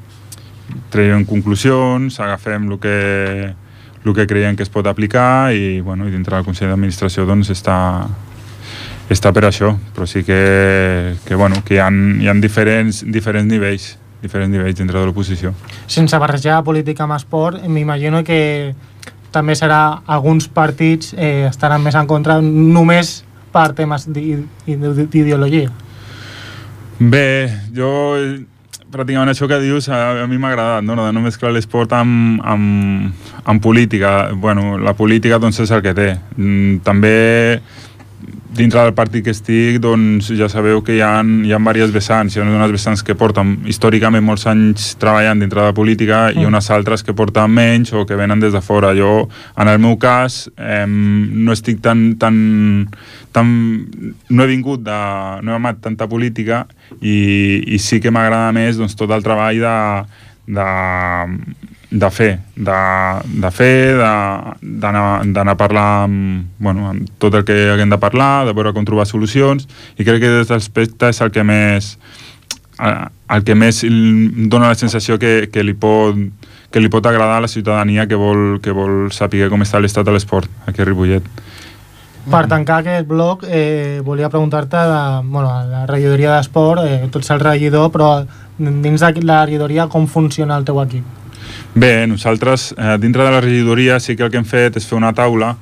[0.95, 2.97] traiem conclusions, agafem el que,
[4.05, 7.53] el que creiem que es pot aplicar i, bueno, i dintre del Consell d'Administració doncs
[7.53, 7.77] està,
[9.13, 13.51] està per això, però sí que, que, bueno, que hi ha, hi ha diferents, diferents
[13.51, 15.53] nivells diferents nivells dintre de l'oposició.
[15.89, 18.75] Sense barrejar política amb esport, m'imagino que
[19.33, 23.21] també serà alguns partits eh, estaran més en contra només
[23.53, 25.71] per temes d'ideologia.
[27.01, 27.27] Bé,
[27.75, 27.91] jo
[28.91, 30.97] pràcticament això que dius a, a mi m'ha agradat, no?
[30.99, 34.31] de no mesclar l'esport amb, amb, amb política.
[34.35, 36.09] Bueno, la política doncs és el que té.
[36.37, 37.15] Mm, també
[38.57, 42.35] dintre del partit que estic, doncs ja sabeu que hi ha, hi ha diverses vessants.
[42.35, 46.43] Hi ha unes vessants que porten històricament molts anys treballant dintre de la política mm.
[46.43, 48.93] i unes altres que porten menys o que venen des de fora.
[48.97, 52.37] Jo, en el meu cas, eh, no estic tan, tan,
[53.33, 53.55] tan...
[54.29, 55.01] no he vingut de...
[55.43, 56.65] no he amat tanta política
[57.01, 59.77] i, i sí que m'agrada més doncs, tot el treball de,
[60.59, 60.71] de
[61.91, 62.81] de fer, de,
[63.43, 68.55] de fer, d'anar a parlar amb, bueno, amb tot el que haguem de parlar, de
[68.55, 69.67] veure com trobar solucions,
[69.99, 71.97] i crec que des d'aspecte és el que més
[72.81, 76.17] el que més dona la sensació que, que, li pot,
[76.73, 80.07] que li pot agradar a la ciutadania que vol, que vol saber com està l'estat
[80.07, 81.27] de l'esport aquí a Ripollet.
[82.31, 87.33] Per tancar aquest bloc, eh, volia preguntar-te de, bueno, la regidoria d'esport, eh, tu ets
[87.33, 88.11] el regidor, però
[88.59, 91.20] dins de la regidoria com funciona el teu equip?
[91.75, 94.99] Bé, nosaltres eh, dintre de la regidoria sí que el que hem fet és fer
[94.99, 95.55] una taula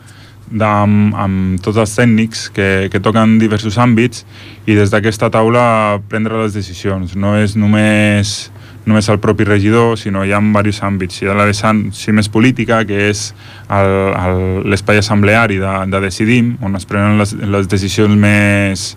[0.48, 4.24] de, amb, amb tots els tècnics que, que toquen diversos àmbits
[4.64, 7.12] i des d'aquesta taula prendre les decisions.
[7.16, 8.48] No és només
[8.88, 11.20] només el propi regidor, sinó hi ha diversos àmbits.
[11.20, 13.26] Hi ha la vessant sí, més política, que és
[13.68, 18.94] l'espai assembleari de, de Decidim, on es prenen les, les decisions més,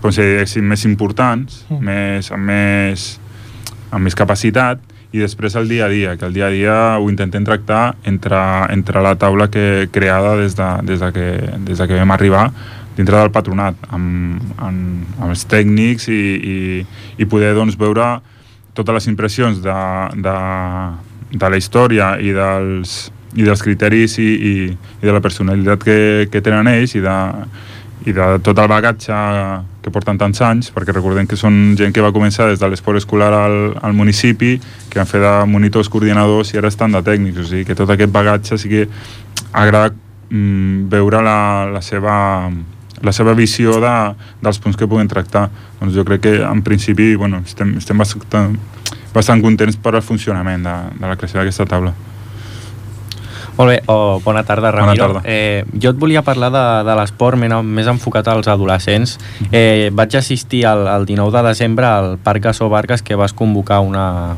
[0.00, 1.84] com si diguéssim, més importants, mm.
[1.84, 3.06] més, amb, més,
[3.90, 4.80] amb més capacitat,
[5.14, 8.38] i després el dia a dia, que el dia a dia ho intentem tractar entre,
[8.74, 11.26] entre la taula que creada des de, des de, que,
[11.68, 12.48] des de que vam arribar
[12.96, 16.56] dintre del patronat, amb, amb, amb els tècnics i, i,
[17.22, 18.08] i poder doncs, veure
[18.74, 19.76] totes les impressions de,
[20.18, 20.34] de,
[21.30, 22.96] de la història i dels,
[23.38, 24.54] i dels criteris i, i,
[24.98, 25.98] i de la personalitat que,
[26.30, 27.18] que tenen ells i de,
[28.10, 29.20] i de tot el bagatge
[29.84, 32.96] que porten tants anys, perquè recordem que són gent que va començar des de l'esport
[32.96, 34.56] escolar al, al municipi,
[34.88, 37.92] que han fet de monitors coordinadors i ara estan de tècnics, o sigui que tot
[37.92, 38.86] aquest bagatge sí que
[39.52, 39.92] agrada
[40.30, 41.36] mm, veure la,
[41.74, 42.16] la, seva,
[43.04, 43.92] la seva visió de,
[44.40, 45.50] dels punts que puguem tractar.
[45.82, 48.56] Doncs jo crec que en principi bueno, estem, estem bastant,
[49.12, 51.92] bastant contents per al funcionament de, de la creació d'aquesta taula.
[53.56, 55.06] Molt bé, oh, bona tarda, Ramiro.
[55.06, 55.30] Bona tarda.
[55.30, 59.18] Eh, jo et volia parlar de, de l'esport més enfocat als adolescents.
[59.52, 63.80] Eh, vaig assistir el, el 19 de desembre al Parc Gasó Vargas que vas convocar
[63.80, 64.36] una,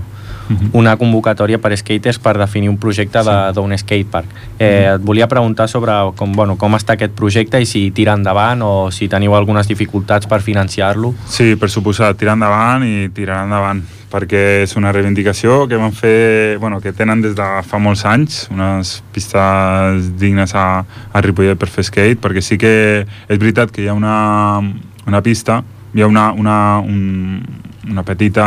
[0.48, 0.70] mhm.
[0.72, 3.22] una convocatòria per skaters per definir un projecte
[3.54, 3.82] d'un sí.
[3.84, 4.28] skatepark.
[4.58, 8.62] Eh, et volia preguntar sobre com, bueno, com està aquest projecte i si tira endavant
[8.62, 11.14] o si teniu algunes dificultats per financiar-lo.
[11.28, 16.56] Sí, per suposat, tirar endavant i tirar endavant perquè és una reivindicació que van fer,
[16.62, 21.68] bueno, que tenen des de fa molts anys, unes pistes dignes a, a Ripollet per
[21.72, 22.72] fer skate, perquè sí que
[23.02, 24.62] és veritat que hi ha una,
[25.06, 25.62] una pista,
[25.94, 27.42] hi ha una, una, un,
[27.90, 28.46] una petita...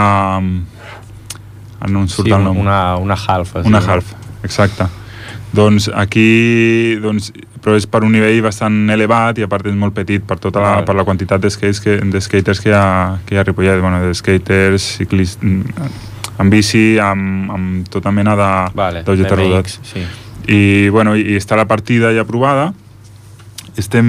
[1.88, 2.58] No em surt sí, el nom.
[2.60, 3.56] Una, una half.
[3.64, 4.14] Una half,
[4.44, 4.90] exacte.
[5.56, 7.32] Doncs aquí doncs,
[7.64, 10.62] però és per un nivell bastant elevat i a part és molt petit per tota
[10.64, 12.86] la, per la quantitat de, skates que, de skaters que hi ha,
[13.26, 16.06] que hi ha a Ripollet, bueno, de skaters, ciclistes,
[16.40, 19.80] amb bici, amb, amb tota mena de vale, rodats.
[19.84, 20.06] Sí.
[20.48, 22.72] I, bueno, i, i està la partida ja aprovada,
[23.78, 24.08] estem,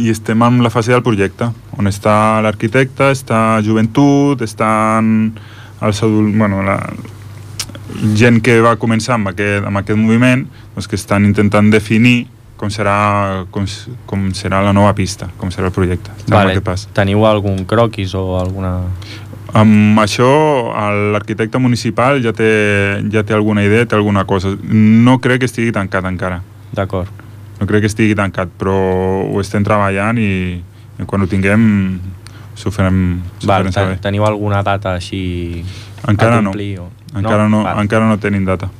[0.00, 1.48] i estem en la fase del projecte,
[1.78, 5.32] on està l'arquitecte, està joventut, estan
[5.82, 6.78] els adults, bueno, la,
[8.16, 12.26] gent que va començar amb aquest, amb aquest moviment, doncs que estan intentant definir
[12.62, 13.66] com serà, com,
[14.06, 16.12] com serà la nova pista, com serà el projecte.
[16.30, 16.60] Vale.
[16.94, 18.76] Teniu algun croquis o alguna...
[19.58, 20.28] Amb això
[21.12, 22.52] l'arquitecte municipal ja té,
[23.12, 24.54] ja té alguna idea, té alguna cosa.
[24.62, 26.38] No crec que estigui tancat encara.
[26.72, 27.10] D'acord.
[27.58, 28.76] No crec que estigui tancat, però
[29.26, 30.32] ho estem treballant i,
[31.02, 31.66] i quan ho tinguem
[32.62, 33.98] s'ho farem, Val, farem saber.
[34.02, 35.64] Teniu alguna data així
[36.08, 36.76] encara a complir?
[36.78, 36.88] No.
[36.88, 37.18] O...
[37.18, 38.70] Encara no, no encara no tenim data.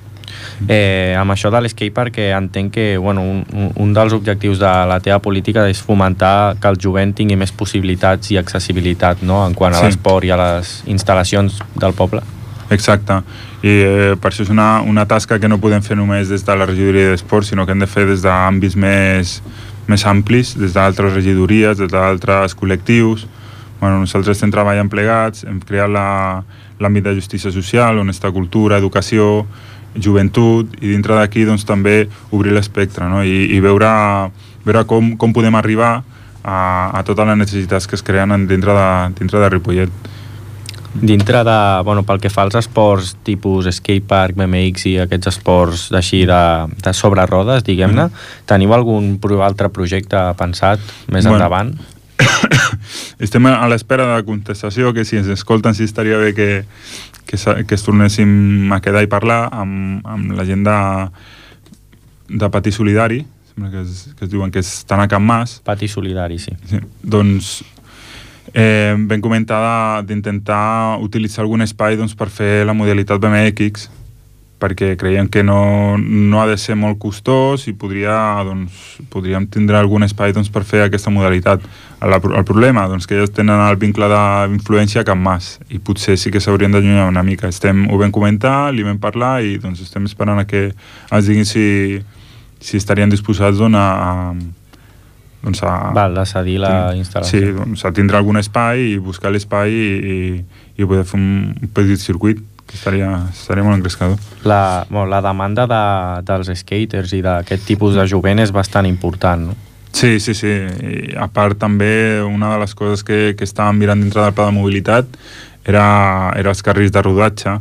[0.68, 4.98] Eh, amb això de l'skatepark que entenc que bueno, un, un dels objectius de la
[5.02, 9.42] teva política és fomentar que el jovent tingui més possibilitats i accessibilitat no?
[9.46, 9.90] en quant a sí.
[9.90, 12.22] l'esport i a les instal·lacions del poble.
[12.72, 13.18] Exacte,
[13.60, 16.56] i eh, per això és una, una tasca que no podem fer només des de
[16.56, 19.36] la regidoria d'esport, sinó que hem de fer des d'àmbits més,
[19.90, 23.26] més amplis, des d'altres regidories, des d'altres col·lectius.
[23.82, 28.78] Bueno, nosaltres estem treballant plegats, hem creat l'àmbit la, de justícia social, on està cultura,
[28.78, 29.42] educació,
[29.98, 33.24] joventut i dintre d'aquí doncs, també obrir l'espectre no?
[33.26, 33.90] I, i veure,
[34.64, 35.98] veure com, com podem arribar
[36.42, 36.56] a,
[36.94, 40.10] a totes les necessitats que es creen dintre de, dintre de Ripollet.
[40.92, 46.22] Dintre de, bueno, pel que fa als esports tipus skatepark, BMX i aquests esports així
[46.28, 46.42] de,
[46.84, 48.46] de sobre rodes, diguem-ne, mm -hmm.
[48.46, 50.78] teniu algun altre projecte pensat
[51.08, 51.74] més bueno, endavant?
[53.24, 56.48] estem a l'espera de la contestació, que si ens escolten sí estaria bé que,
[57.26, 60.78] que, que es tornéssim a quedar i parlar amb, amb la gent de,
[62.28, 65.60] de Patí Solidari, sembla que es, que es diuen que és a Can Mas.
[65.64, 66.54] Patí Solidari, sí.
[66.68, 66.80] sí.
[67.02, 67.62] Doncs
[68.54, 73.88] eh, vam comentar d'intentar utilitzar algun espai doncs, per fer la modalitat BMX,
[74.62, 78.14] perquè creiem que no, no ha de ser molt costós i podria,
[78.46, 78.78] doncs,
[79.10, 81.64] podríem tindre algun espai doncs, per fer aquesta modalitat.
[82.02, 86.30] El, el problema doncs, que ells tenen el vincle d'influència Can Mas i potser sí
[86.34, 87.50] que s'haurien d'allunyar una mica.
[87.50, 91.48] Estem, ho vam comentar, li vam parlar i doncs, estem esperant a que ens diguin
[91.48, 91.66] si,
[92.62, 94.34] si estarien disposats doncs, a,
[95.42, 95.74] doncs a...
[95.98, 97.42] Val, a cedir la instal·lació.
[97.42, 100.18] Sí, doncs a tindre algun espai i buscar l'espai i, i,
[100.78, 102.42] i poder fer un petit circuit
[102.74, 104.18] estaria, estaria molt engrescador.
[104.44, 105.82] La, bueno, la demanda de,
[106.28, 109.58] dels skaters i d'aquest tipus de jovent és bastant important, no?
[109.92, 110.48] Sí, sí, sí.
[110.48, 114.48] I a part també una de les coses que, que estàvem mirant dintre del pla
[114.48, 115.08] de mobilitat
[115.68, 115.84] era,
[116.38, 117.58] era els carrils de rodatge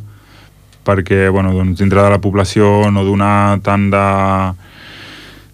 [0.88, 4.06] perquè bueno, doncs, dintre de la població no donar tant de,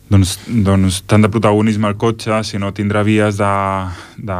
[0.09, 3.53] doncs, doncs, tant de protagonisme al cotxe, sinó tindre vies de,
[4.17, 4.39] de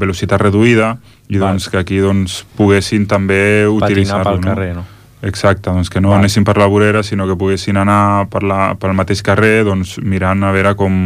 [0.00, 0.96] velocitat reduïda
[1.28, 4.30] i doncs, que aquí doncs, poguessin també Patinar utilitzar-lo.
[4.30, 4.48] pel no?
[4.48, 4.86] carrer, no?
[5.22, 6.18] Exacte, doncs que no Val.
[6.18, 10.42] anessin per la vorera, sinó que poguessin anar per la, pel mateix carrer doncs, mirant
[10.42, 10.96] a veure com,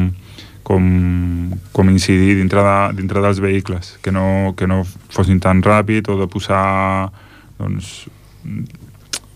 [0.65, 0.87] com,
[1.73, 6.17] com incidir dintre, de, dintre dels vehicles, que no, que no fossin tan ràpid o
[6.23, 6.63] de posar
[7.59, 8.07] doncs,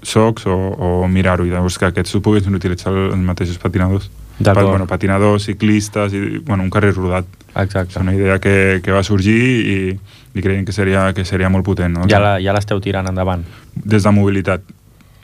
[0.01, 4.09] socs o, o mirar-ho, i llavors que aquests ho poguessin utilitzar els mateixos patinadors.
[4.41, 4.69] D'acord.
[4.69, 7.27] bueno, patinadors, ciclistes, i bueno, un carrer rodat.
[7.55, 7.93] Exacte.
[7.93, 9.99] És una idea que, que va sorgir i,
[10.35, 11.93] i creiem que seria, que seria molt potent.
[11.99, 12.09] No?
[12.09, 13.45] Ja la- ja l'esteu tirant endavant.
[13.75, 14.63] Des de mobilitat.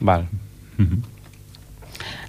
[0.01, 0.27] Val.
[0.77, 1.03] Mhm.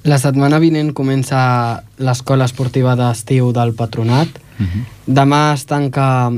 [0.08, 4.30] La setmana vinent comença l'escola esportiva d'estiu del Patronat.
[4.58, 4.84] Mhm.
[5.18, 6.32] Demà es tanca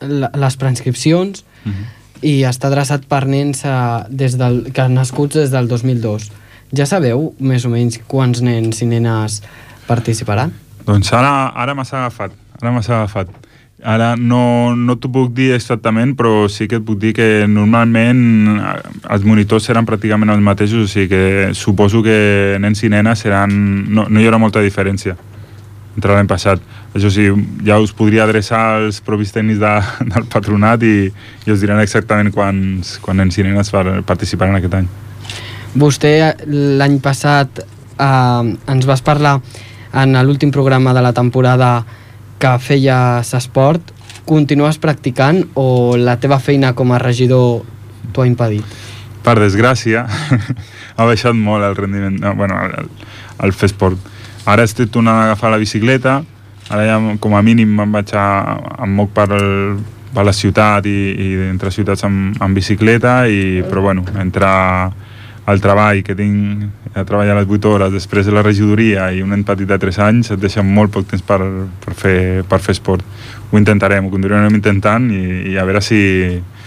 [0.00, 1.84] les preinscripcions Mhm.
[2.22, 6.30] i està adreçat per nens eh, des del, que han nascuts des del 2002.
[6.72, 9.42] Ja sabeu més o menys quants nens i nenes
[9.90, 10.54] participaran?
[10.86, 13.30] Doncs ara, ara m'has agafat, ara m'has agafat.
[13.80, 18.20] Ara no, no t'ho puc dir exactament, però sí que et puc dir que normalment
[18.52, 18.74] eh,
[19.14, 23.54] els monitors seran pràcticament els mateixos, o sigui que suposo que nens i nenes seran...
[23.88, 25.16] No, no hi haurà molta diferència
[25.96, 26.60] entre l'any passat.
[26.96, 27.26] Això sí,
[27.66, 29.72] ja us podria adreçar als propis tècnics de,
[30.12, 31.08] del patronat i,
[31.46, 34.92] i us diran exactament quants, quants nens i nenes par- participaran aquest any.
[35.80, 36.14] Vostè
[36.50, 39.38] l'any passat eh, ens vas parlar
[39.94, 41.84] en l'últim programa de la temporada
[42.38, 43.94] que feies esport.
[44.26, 47.64] Continues practicant o la teva feina com a regidor
[48.12, 48.80] t'ho ha impedit?
[49.24, 50.06] per desgràcia,
[50.96, 52.90] ha baixat molt el rendiment, no, bueno, el,
[53.44, 54.10] el fer esport.
[54.48, 56.20] Ara estic tornant a agafar la bicicleta,
[56.70, 58.26] ara ja com a mínim me'n vaig a,
[58.84, 59.76] em moc per, el,
[60.14, 64.48] per la ciutat i, i entre ciutats amb, amb bicicleta, i, però bueno, entre
[65.48, 69.30] el treball que tinc a treballar les 8 hores, després de la regidoria i un
[69.32, 71.40] nen petit de 3 anys, et deixa molt poc temps per,
[71.84, 72.18] per, fer,
[72.48, 73.04] per fer esport.
[73.50, 76.00] Ho intentarem, ho continuarem intentant i, i a veure si...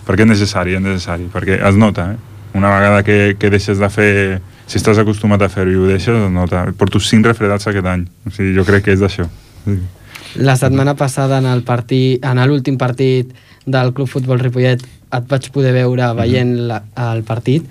[0.03, 2.17] Perquè és necessari, és necessari, perquè es nota, eh?
[2.57, 4.11] Una vegada que, que deixes de fer...
[4.67, 6.63] Si estàs acostumat a fer-ho i ho deixes, es nota.
[6.79, 8.05] Porto 5 refredats aquest any.
[8.27, 9.25] O sigui, jo crec que és d'això.
[9.65, 9.75] Sí.
[10.39, 13.33] La setmana passada en el partit, en l'últim partit
[13.65, 14.81] del Club Futbol Ripollet
[15.13, 16.79] et vaig poder veure veient la,
[17.11, 17.67] el partit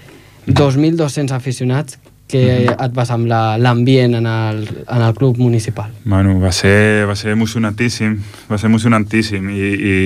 [0.47, 1.99] 2.200 aficionats
[2.32, 5.90] que et va semblar l'ambient en, el, en el club municipal.
[6.05, 8.14] Bueno, va ser, va ser emocionantíssim,
[8.49, 9.51] va ser emocionantíssim.
[9.53, 9.97] I, i,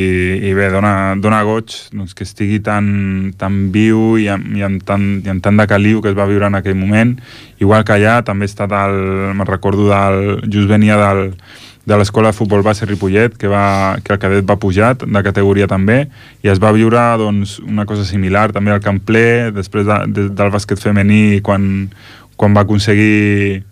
[0.51, 2.89] i bé, dona, dona goig doncs, que estigui tan,
[3.39, 6.27] tan viu i amb, i, amb tant, i amb tant de caliu que es va
[6.27, 7.15] viure en aquell moment.
[7.63, 8.99] Igual que allà també he estat, el,
[9.39, 11.29] me'n recordo, del, just venia del,
[11.87, 15.69] de l'escola de futbol base Ripollet, que, va, que el cadet va pujar de categoria
[15.71, 16.09] també,
[16.43, 20.29] i es va viure doncs, una cosa similar també al Camp Ple, després de, de,
[20.35, 21.87] del bàsquet femení, quan,
[22.37, 23.63] quan va aconseguir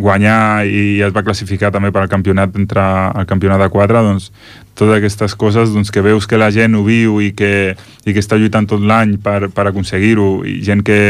[0.00, 2.82] guanyar i es va classificar també per al campionat entre
[3.20, 4.30] el campionat de 4 doncs
[4.78, 7.76] totes aquestes coses doncs, que veus que la gent ho viu i que,
[8.08, 11.00] i que està lluitant tot l'any per, per aconseguir-ho i gent que,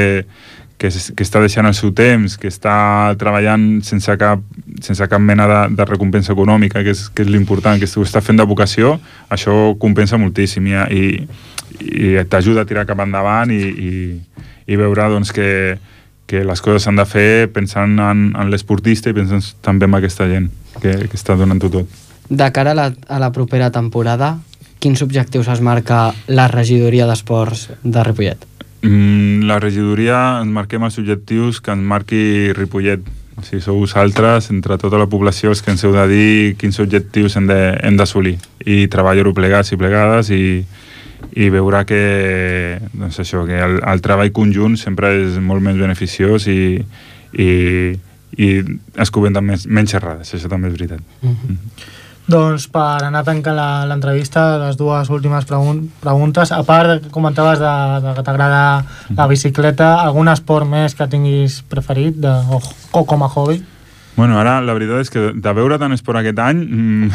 [0.81, 4.41] que, que està deixant el seu temps, que està treballant sense cap,
[4.81, 8.23] sense cap mena de, de recompensa econòmica, que és, que és l'important, que ho està
[8.25, 8.97] fent de vocació,
[9.29, 11.05] això compensa moltíssim i, i,
[11.85, 13.93] i t'ajuda a tirar cap endavant i, i,
[14.73, 15.77] i veure doncs, que,
[16.31, 20.31] que les coses s'han de fer pensant en, en l'esportista i pensant també en aquesta
[20.33, 20.49] gent
[20.81, 21.99] que, que està donant-ho tot.
[22.31, 24.39] de cara a la, a la propera temporada
[24.81, 28.50] quins objectius es marca la regidoria d'esports de Ripollet?
[28.83, 33.03] Mm, la regidoria ens marquem els objectius que ens marqui Ripollet.
[33.41, 37.39] Sigui, sou vosaltres, entre tota la població, els que ens heu de dir quins objectius
[37.41, 37.47] hem
[37.97, 38.35] d'assolir
[38.69, 40.43] i treballar-ho plegats i plegades i,
[41.41, 42.03] i veure que,
[42.93, 46.83] doncs això, que el, el treball conjunt sempre és molt més beneficiós i,
[47.33, 47.49] i,
[48.37, 48.51] i
[49.01, 51.01] es comenten més, menys xerrades, això també és veritat.
[52.31, 56.53] Doncs per anar tancant la- l'entrevista, les dues últimes pregun preguntes.
[56.53, 57.73] A part, que comentaves de,
[58.07, 58.63] de que t'agrada
[59.17, 62.61] la bicicleta, algun esport més que tinguis preferit de, o,
[62.93, 63.61] o com a hobby?
[64.17, 67.11] Bueno, ara la veritat és que de veure tant esport aquest any mm,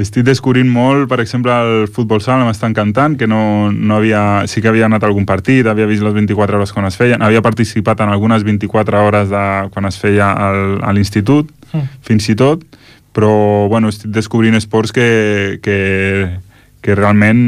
[0.00, 4.62] estic descobrint molt, per exemple, el futbol sala m'està encantant, que no, no havia, sí
[4.64, 7.42] que havia anat a algun partit, havia vist les 24 hores quan es feien, havia
[7.44, 9.42] participat en algunes 24 hores de,
[9.74, 11.86] quan es feia al, a l'institut, Mm.
[12.04, 12.66] fins i tot,
[13.12, 15.78] però bueno, estic descobrint esports que, que,
[16.82, 17.42] que realment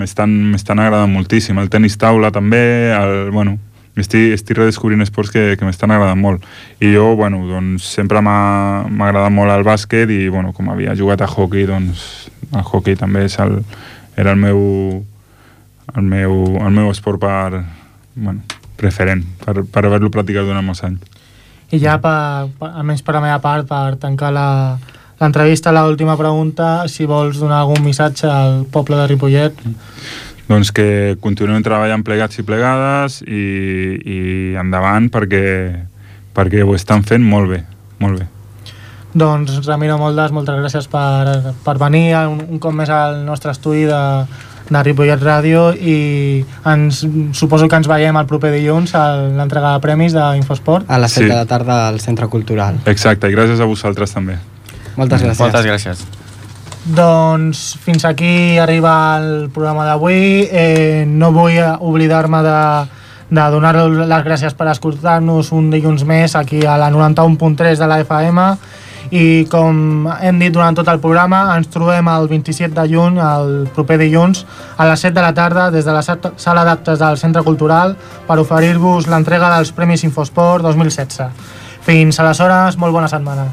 [0.00, 1.58] m'estan agradant moltíssim.
[1.58, 3.56] El tenis taula també, el, bueno,
[3.98, 6.46] estic, estic redescobrint esports que, que m'estan agradant molt.
[6.80, 11.22] I jo, bueno, doncs sempre m'ha agradat molt el bàsquet i, bueno, com havia jugat
[11.22, 13.58] a hockey, doncs el hockey també és el,
[14.16, 14.60] era el meu,
[15.96, 17.64] el meu, el meu esport per,
[18.14, 18.46] bueno,
[18.78, 21.02] preferent, per, per haver-lo practicat durant molts anys.
[21.74, 24.78] I ja, per, per, almenys per la meva part, per tancar la-
[25.20, 29.54] l'entrevista, l'última pregunta, si vols donar algun missatge al poble de Ripollet.
[30.48, 33.42] Doncs que continuem treballant plegats i plegades i,
[34.00, 34.18] i
[34.56, 35.44] endavant perquè,
[36.32, 37.62] perquè ho estan fent molt bé,
[38.00, 38.26] molt bé.
[39.18, 43.86] Doncs Ramiro Moldes, moltes gràcies per, per venir un, un cop més al nostre estudi
[43.88, 44.00] de,
[44.68, 47.00] de Ripollet Ràdio i ens,
[47.36, 50.86] suposo que ens veiem el proper dilluns a l'entrega de premis d'Infosport.
[50.92, 51.28] A les 7 Sí.
[51.32, 52.78] de la tarda al Centre Cultural.
[52.86, 54.36] Exacte, i gràcies a vosaltres també.
[54.98, 55.42] Moltes gràcies.
[55.44, 56.06] Moltes gràcies.
[56.88, 60.48] Doncs fins aquí arriba el programa d'avui.
[60.50, 62.60] Eh, no vull oblidar-me de,
[63.30, 68.00] de donar-vos les gràcies per escoltar-nos un dilluns més aquí a la 91.3 de la
[68.06, 68.46] FM
[69.08, 73.52] i com hem dit durant tot el programa ens trobem el 27 de juny el
[73.72, 74.42] proper dilluns
[74.76, 77.96] a les 7 de la tarda des de la sala d'actes del Centre Cultural
[78.26, 81.24] per oferir-vos l'entrega dels Premis Infosport 2016
[81.88, 83.48] fins aleshores, molt bona setmana